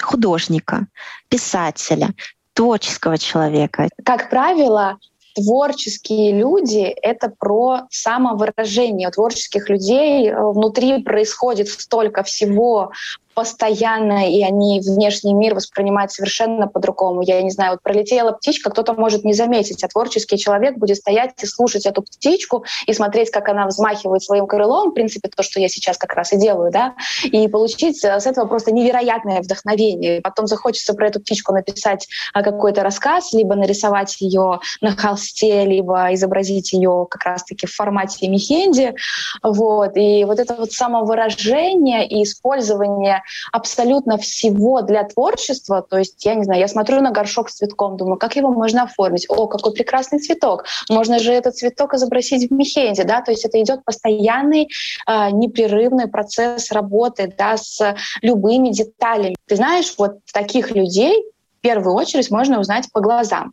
художника, 0.00 0.86
писателя, 1.28 2.14
творческого 2.52 3.18
человека? 3.18 3.88
Как 4.04 4.30
правило, 4.30 4.98
творческие 5.34 6.32
люди— 6.32 6.82
это 7.02 7.32
про 7.38 7.82
самовыражение. 7.90 9.08
У 9.08 9.10
творческих 9.10 9.68
людей 9.68 10.28
э, 10.28 10.34
внутри 10.34 11.02
происходит 11.02 11.68
столько 11.68 12.22
всего 12.22 12.92
постоянно, 13.36 14.32
и 14.32 14.42
они 14.42 14.80
внешний 14.80 15.34
мир 15.34 15.54
воспринимают 15.54 16.10
совершенно 16.10 16.68
по-другому. 16.68 17.20
Я 17.20 17.42
не 17.42 17.50
знаю, 17.50 17.72
вот 17.72 17.82
пролетела 17.82 18.32
птичка, 18.32 18.70
кто-то 18.70 18.94
может 18.94 19.24
не 19.24 19.34
заметить, 19.34 19.84
а 19.84 19.88
творческий 19.88 20.38
человек 20.38 20.78
будет 20.78 20.96
стоять 20.96 21.32
и 21.42 21.46
слушать 21.46 21.84
эту 21.84 22.00
птичку 22.00 22.64
и 22.86 22.94
смотреть, 22.94 23.30
как 23.30 23.50
она 23.50 23.66
взмахивает 23.66 24.22
своим 24.22 24.46
крылом, 24.46 24.90
в 24.90 24.94
принципе, 24.94 25.28
то, 25.28 25.42
что 25.42 25.60
я 25.60 25.68
сейчас 25.68 25.98
как 25.98 26.14
раз 26.14 26.32
и 26.32 26.38
делаю, 26.38 26.72
да, 26.72 26.94
и 27.24 27.46
получить 27.46 28.02
э, 28.04 28.18
с 28.18 28.26
этого 28.26 28.46
просто 28.46 28.72
невероятное 28.72 29.42
вдохновение. 29.42 30.22
Потом 30.22 30.46
захочется 30.46 30.94
про 30.94 31.08
эту 31.08 31.20
птичку 31.20 31.52
написать 31.52 32.08
э, 32.34 32.42
какой-то 32.42 32.82
рассказ, 32.82 33.34
либо 33.34 33.54
нарисовать 33.54 34.18
ее 34.18 34.60
на 34.80 34.96
холсте, 34.96 35.66
либо 35.66 36.14
изобразить 36.14 36.72
ее 36.72 37.06
как 37.10 37.22
раз-таки 37.24 37.66
в 37.66 37.74
формате 37.74 38.28
мехенди. 38.28 38.94
Вот. 39.42 39.94
И 39.94 40.24
вот 40.24 40.38
это 40.38 40.54
вот 40.54 40.72
самовыражение 40.72 42.08
и 42.08 42.22
использование 42.22 43.22
абсолютно 43.52 44.18
всего 44.18 44.82
для 44.82 45.04
творчества. 45.04 45.82
То 45.82 45.98
есть, 45.98 46.24
я 46.24 46.34
не 46.34 46.44
знаю, 46.44 46.60
я 46.60 46.68
смотрю 46.68 47.00
на 47.00 47.10
горшок 47.10 47.50
с 47.50 47.56
цветком, 47.56 47.96
думаю, 47.96 48.16
как 48.16 48.36
его 48.36 48.50
можно 48.50 48.84
оформить? 48.84 49.26
О, 49.28 49.46
какой 49.46 49.72
прекрасный 49.72 50.18
цветок! 50.18 50.64
Можно 50.88 51.18
же 51.18 51.32
этот 51.32 51.56
цветок 51.56 51.94
изобразить 51.94 52.50
в 52.50 52.54
мехенде, 52.54 53.04
да? 53.04 53.20
То 53.20 53.30
есть 53.30 53.44
это 53.44 53.60
идет 53.62 53.84
постоянный 53.84 54.68
э, 55.06 55.30
непрерывный 55.30 56.08
процесс 56.08 56.70
работы, 56.70 57.32
да, 57.36 57.56
с 57.56 57.96
любыми 58.22 58.70
деталями. 58.70 59.36
Ты 59.46 59.56
знаешь, 59.56 59.94
вот 59.98 60.18
таких 60.32 60.70
людей 60.70 61.24
в 61.58 61.60
первую 61.60 61.94
очередь 61.94 62.30
можно 62.30 62.60
узнать 62.60 62.90
по 62.92 63.00
глазам. 63.00 63.52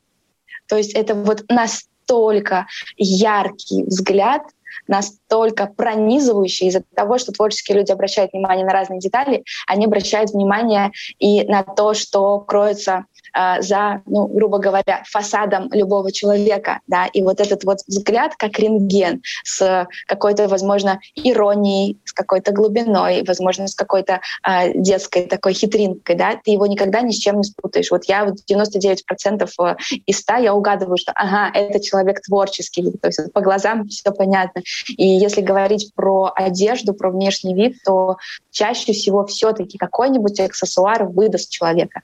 То 0.67 0.77
есть 0.77 0.93
это 0.93 1.13
вот 1.15 1.43
настолько 2.07 2.67
яркий 2.97 3.83
взгляд 3.83 4.43
настолько 4.87 5.67
пронизывающий 5.67 6.67
из-за 6.67 6.83
того, 6.95 7.17
что 7.17 7.31
творческие 7.31 7.77
люди 7.77 7.91
обращают 7.91 8.33
внимание 8.33 8.65
на 8.65 8.73
разные 8.73 8.99
детали, 8.99 9.43
они 9.67 9.85
обращают 9.85 10.31
внимание 10.31 10.91
и 11.19 11.43
на 11.45 11.63
то, 11.63 11.93
что 11.93 12.39
кроется 12.39 13.05
э, 13.35 13.61
за, 13.61 14.01
ну, 14.05 14.27
грубо 14.27 14.57
говоря, 14.57 15.03
фасадом 15.05 15.69
любого 15.71 16.11
человека, 16.11 16.79
да, 16.87 17.05
и 17.07 17.21
вот 17.21 17.39
этот 17.39 17.63
вот 17.63 17.79
взгляд 17.87 18.35
как 18.37 18.59
рентген 18.59 19.21
с 19.43 19.87
какой-то, 20.07 20.47
возможно, 20.47 20.99
иронией, 21.15 21.97
с 22.05 22.13
какой-то 22.13 22.51
глубиной, 22.51 23.23
возможно, 23.27 23.67
с 23.67 23.75
какой-то 23.75 24.21
э, 24.47 24.73
детской 24.77 25.23
такой 25.23 25.53
хитринкой, 25.53 26.15
да, 26.15 26.39
ты 26.43 26.51
его 26.51 26.67
никогда 26.67 27.01
ни 27.01 27.11
с 27.11 27.17
чем 27.17 27.37
не 27.37 27.43
спутаешь. 27.43 27.91
Вот 27.91 28.05
я 28.05 28.25
вот 28.25 28.35
99% 28.49 29.49
э, 29.59 29.75
из 30.05 30.19
100 30.19 30.35
я 30.37 30.53
угадываю, 30.53 30.97
что, 30.97 31.11
ага, 31.15 31.49
это 31.53 31.79
человек 31.79 32.21
творческий, 32.21 32.91
то 33.01 33.07
есть 33.07 33.33
по 33.33 33.41
глазам 33.41 33.87
все 33.87 34.11
понятно. 34.11 34.61
И 34.87 35.05
если 35.07 35.41
говорить 35.41 35.91
про 35.95 36.31
одежду, 36.35 36.93
про 36.93 37.11
внешний 37.11 37.53
вид, 37.53 37.77
то 37.85 38.17
чаще 38.51 38.93
всего 38.93 39.25
все-таки 39.25 39.77
какой-нибудь 39.77 40.39
аксессуар 40.39 41.05
выдаст 41.05 41.49
человека. 41.49 42.01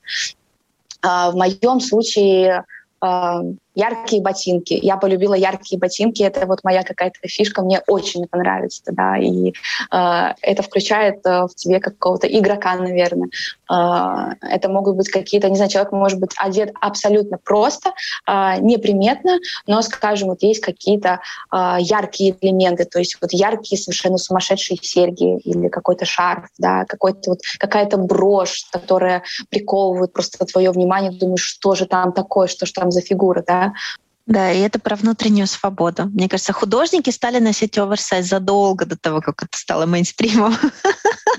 А 1.02 1.32
в 1.32 1.36
моем 1.36 1.80
случае 1.80 2.64
а, 3.02 3.42
яркие 3.75 4.21
ботинки. 4.21 4.73
Я 4.73 4.97
полюбила 4.97 5.34
яркие 5.34 5.79
ботинки. 5.79 6.23
Это 6.23 6.45
вот 6.45 6.60
моя 6.63 6.84
какая-то 6.84 7.19
фишка. 7.27 7.62
Мне 7.62 7.82
очень 7.88 8.25
это 8.25 8.38
нравится, 8.38 8.84
да. 8.91 9.17
И 9.17 9.53
э, 9.91 10.34
это 10.41 10.63
включает 10.63 11.25
э, 11.25 11.45
в 11.45 11.55
тебе 11.55 11.79
какого-то 11.79 12.27
игрока, 12.27 12.75
наверное. 12.75 13.29
Э, 13.71 14.36
это 14.41 14.69
могут 14.69 14.97
быть 14.97 15.10
какие-то, 15.10 15.49
не 15.49 15.55
знаю, 15.55 15.71
человек 15.71 15.91
может 15.91 16.19
быть 16.19 16.32
одет 16.38 16.71
абсолютно 16.82 17.38
просто, 17.38 17.91
э, 18.27 18.60
неприметно, 18.60 19.38
но, 19.67 19.82
скажем, 19.82 20.29
вот 20.29 20.41
есть 20.43 20.62
какие-то 20.62 21.21
э, 21.51 21.77
яркие 21.79 22.36
элементы, 22.41 22.86
то 22.86 22.99
есть 22.99 23.17
вот 23.21 23.32
яркие 23.34 23.79
совершенно 23.79 24.17
сумасшедшие 24.17 24.77
серьги 24.82 25.38
или 25.39 25.67
какой-то 25.69 26.05
шарф, 26.05 26.47
да, 26.58 26.86
какой-то 26.86 27.32
вот 27.32 27.39
какая-то 27.58 27.97
брошь, 27.97 28.65
которая 28.71 29.23
приковывает 29.49 30.13
просто 30.13 30.43
твое 30.45 30.71
внимание. 30.71 31.12
Думаешь, 31.12 31.43
что 31.43 31.75
же 31.75 31.86
там 31.86 32.13
такое, 32.13 32.47
что 32.47 32.65
же 32.65 32.73
там 32.73 32.91
за 32.91 33.01
фигура, 33.01 33.43
да. 33.45 33.59
Да, 34.30 34.52
и 34.52 34.60
это 34.60 34.78
про 34.78 34.95
внутреннюю 34.95 35.48
свободу. 35.48 36.06
Мне 36.06 36.30
кажется, 36.30 36.54
художники 36.54 37.10
стали 37.10 37.39
носить 37.39 37.80
оверсайз 37.80 38.28
задолго 38.28 38.86
до 38.86 38.95
того, 38.95 39.22
как 39.22 39.41
это 39.41 39.58
стало 39.58 39.86
мейнстримом. 39.88 40.56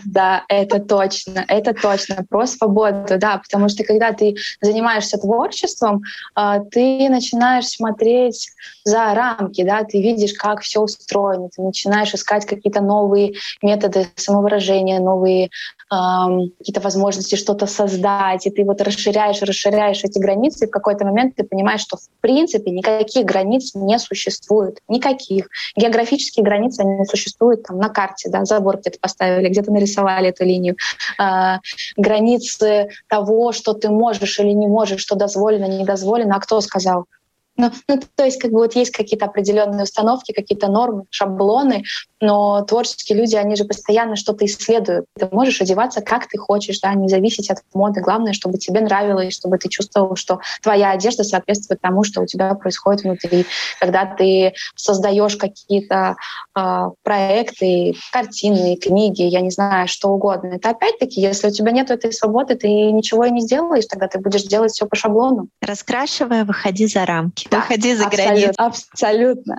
Да, 0.04 0.44
это 0.48 0.78
точно, 0.80 1.44
это 1.46 1.74
точно, 1.74 2.24
про 2.28 2.46
свободу, 2.46 3.18
да, 3.18 3.36
потому 3.36 3.68
что 3.68 3.84
когда 3.84 4.12
ты 4.12 4.34
занимаешься 4.62 5.18
творчеством, 5.18 6.02
а, 6.34 6.60
ты 6.60 7.08
начинаешь 7.10 7.66
смотреть 7.66 8.48
за 8.84 9.12
рамки, 9.12 9.62
да, 9.62 9.84
ты 9.84 10.00
видишь, 10.00 10.32
как 10.32 10.62
все 10.62 10.80
устроено, 10.80 11.50
ты 11.54 11.60
начинаешь 11.60 12.14
искать 12.14 12.46
какие-то 12.46 12.80
новые 12.80 13.34
методы 13.60 14.08
самовыражения, 14.16 15.00
новые 15.00 15.50
какие-то 15.90 16.80
возможности 16.80 17.34
что-то 17.34 17.66
создать, 17.66 18.46
и 18.46 18.50
ты 18.50 18.64
вот 18.64 18.80
расширяешь, 18.80 19.42
расширяешь 19.42 20.04
эти 20.04 20.18
границы, 20.18 20.64
и 20.64 20.68
в 20.68 20.70
какой-то 20.70 21.04
момент 21.04 21.34
ты 21.34 21.42
понимаешь, 21.42 21.80
что 21.80 21.96
в 21.96 22.08
принципе 22.20 22.70
никаких 22.70 23.24
границ 23.24 23.74
не 23.74 23.98
существует, 23.98 24.78
никаких. 24.86 25.48
Географические 25.76 26.44
границы, 26.44 26.82
они 26.82 27.04
существуют 27.06 27.64
там 27.64 27.78
на 27.78 27.88
карте, 27.88 28.30
да, 28.30 28.44
забор 28.44 28.78
где-то 28.78 28.98
поставили, 29.00 29.48
где-то 29.48 29.72
нарисовали 29.72 30.28
эту 30.28 30.44
линию. 30.44 30.76
А, 31.18 31.58
границы 31.96 32.88
того, 33.08 33.50
что 33.50 33.72
ты 33.72 33.88
можешь 33.88 34.38
или 34.38 34.52
не 34.52 34.68
можешь, 34.68 35.00
что 35.00 35.16
дозволено, 35.16 35.64
не 35.64 35.84
дозволено, 35.84 36.36
а 36.36 36.40
кто 36.40 36.60
сказал? 36.60 37.06
Ну, 37.56 37.70
ну, 37.88 38.00
то 38.14 38.24
есть, 38.24 38.40
как 38.40 38.52
бы 38.52 38.58
вот 38.58 38.74
есть 38.74 38.90
какие-то 38.90 39.26
определенные 39.26 39.84
установки, 39.84 40.32
какие-то 40.32 40.68
нормы, 40.68 41.04
шаблоны, 41.10 41.84
но 42.20 42.62
творческие 42.62 43.18
люди, 43.18 43.34
они 43.36 43.56
же 43.56 43.64
постоянно 43.64 44.16
что-то 44.16 44.44
исследуют. 44.44 45.06
Ты 45.18 45.28
можешь 45.30 45.60
одеваться 45.60 46.00
как 46.00 46.28
ты 46.28 46.38
хочешь, 46.38 46.80
да, 46.80 46.92
не 46.94 47.08
зависеть 47.08 47.50
от 47.50 47.58
моды. 47.74 48.00
Главное, 48.00 48.32
чтобы 48.32 48.58
тебе 48.58 48.80
нравилось, 48.80 49.34
чтобы 49.34 49.58
ты 49.58 49.68
чувствовал, 49.68 50.16
что 50.16 50.40
твоя 50.62 50.90
одежда 50.90 51.24
соответствует 51.24 51.80
тому, 51.80 52.04
что 52.04 52.20
у 52.20 52.26
тебя 52.26 52.54
происходит 52.54 53.02
внутри. 53.02 53.46
Когда 53.78 54.04
ты 54.04 54.52
создаешь 54.74 55.36
какие-то 55.36 56.16
э, 56.56 56.80
проекты, 57.02 57.94
картины, 58.12 58.76
книги, 58.76 59.22
я 59.22 59.40
не 59.40 59.50
знаю, 59.50 59.88
что 59.88 60.10
угодно. 60.10 60.54
Это 60.54 60.70
опять-таки, 60.70 61.20
если 61.20 61.48
у 61.48 61.50
тебя 61.50 61.72
нет 61.72 61.90
этой 61.90 62.12
свободы, 62.12 62.54
ты 62.54 62.68
ничего 62.68 63.24
и 63.24 63.30
не 63.30 63.40
сделаешь, 63.40 63.86
тогда 63.86 64.08
ты 64.08 64.18
будешь 64.18 64.42
делать 64.42 64.72
все 64.72 64.86
по 64.86 64.96
шаблону. 64.96 65.48
Раскрашивая, 65.62 66.44
выходи 66.44 66.86
за 66.86 67.06
рамки. 67.06 67.39
Да, 67.50 67.60
выходи 67.60 67.94
за 67.94 68.06
абсолютно, 68.06 68.34
границу. 68.34 68.54
Абсолютно. 68.56 69.58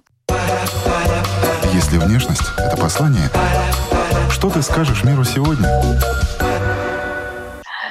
Если 1.74 1.98
внешность— 1.98 2.42
это 2.58 2.78
послание, 2.78 3.30
что 4.30 4.50
ты 4.50 4.62
скажешь 4.62 5.04
миру 5.04 5.24
сегодня? 5.24 5.68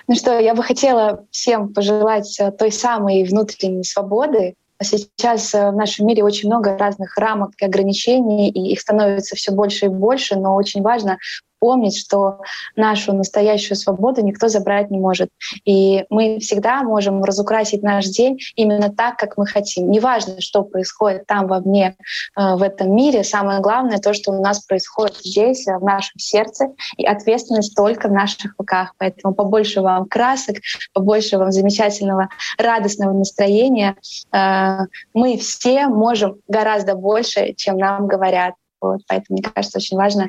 Ну 0.07 0.17
что, 0.17 0.39
я 0.41 0.55
бы 0.55 0.63
хотела 0.63 1.25
всем 1.31 1.73
пожелать 1.73 2.39
э, 2.41 2.51
той 2.51 2.73
самой 2.73 3.23
внутренней 3.23 3.85
свободы. 3.85 4.55
Сейчас 4.83 5.55
э, 5.55 5.71
в 5.71 5.77
нашем 5.77 6.07
мире 6.07 6.25
очень 6.25 6.49
много 6.49 6.77
разных 6.77 7.17
рамок 7.17 7.53
и 7.61 7.65
ограничений, 7.65 8.51
и 8.51 8.73
их 8.73 8.81
становится 8.81 9.37
все 9.37 9.53
больше 9.53 9.87
и 9.87 9.89
больше, 9.89 10.37
но 10.37 10.57
очень 10.57 10.83
важно 10.83 11.19
помнить, 11.61 11.97
что 11.97 12.41
нашу 12.75 13.13
настоящую 13.13 13.77
свободу 13.77 14.23
никто 14.23 14.49
забрать 14.49 14.91
не 14.91 14.99
может. 14.99 15.31
И 15.65 16.05
мы 16.11 16.41
всегда 16.41 16.83
можем 16.83 17.23
разукрасить 17.23 17.83
наш 17.83 18.07
день 18.07 18.39
именно 18.57 18.91
так, 18.91 19.17
как 19.17 19.37
мы 19.37 19.47
хотим. 19.47 19.91
Неважно, 19.91 20.41
что 20.41 20.65
происходит 20.65 21.27
там 21.27 21.47
вовне, 21.47 21.97
э, 22.37 22.55
в 22.57 22.63
этом 22.63 22.95
мире, 22.95 23.23
самое 23.23 23.61
главное 23.61 23.99
то, 23.99 24.15
что 24.15 24.33
у 24.33 24.43
нас 24.43 24.65
происходит 24.65 25.19
здесь, 25.19 25.69
э, 25.69 25.77
в 25.79 25.85
нашем 25.85 26.19
сердце, 26.19 26.69
и 26.97 27.07
ответственность 27.07 27.77
только 27.77 28.09
в 28.09 28.13
наших 28.13 28.55
руках. 28.59 28.95
Поэтому 28.99 29.35
побольше 29.35 29.83
вам 29.83 30.07
красок, 30.07 30.57
побольше 30.95 31.39
вам 31.39 31.53
замечательного, 31.53 32.29
радостного 32.59 33.13
настроения. 33.13 33.97
Э, 34.33 34.87
мы 35.15 35.37
все 35.37 35.89
можем 35.89 36.37
гораздо 36.49 36.95
больше, 36.95 37.53
чем 37.55 37.77
нам 37.77 38.07
говорят. 38.07 38.55
Вот, 38.81 39.01
поэтому, 39.07 39.39
мне 39.39 39.43
кажется, 39.43 39.79
очень 39.79 39.97
важно 39.97 40.29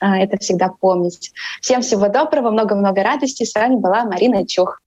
э, 0.00 0.06
это 0.06 0.38
всегда 0.38 0.68
помнить. 0.68 1.32
Всем 1.60 1.82
всего 1.82 2.08
доброго, 2.08 2.50
много-много 2.50 3.02
радости. 3.02 3.44
С 3.44 3.54
вами 3.54 3.76
была 3.76 4.04
Марина 4.04 4.46
Чух. 4.46 4.80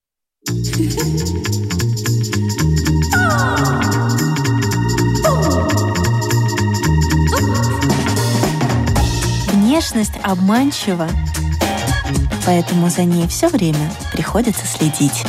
Внешность 9.53 10.13
обманчива, 10.23 11.07
поэтому 12.45 12.89
за 12.89 13.03
ней 13.03 13.27
все 13.27 13.47
время 13.47 13.91
приходится 14.11 14.65
следить. 14.65 15.23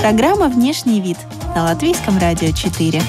Программа 0.00 0.48
«Внешний 0.48 1.00
вид» 1.00 1.18
на 1.54 1.64
Латвийском 1.64 2.18
радио 2.18 2.52
4. 2.52 3.02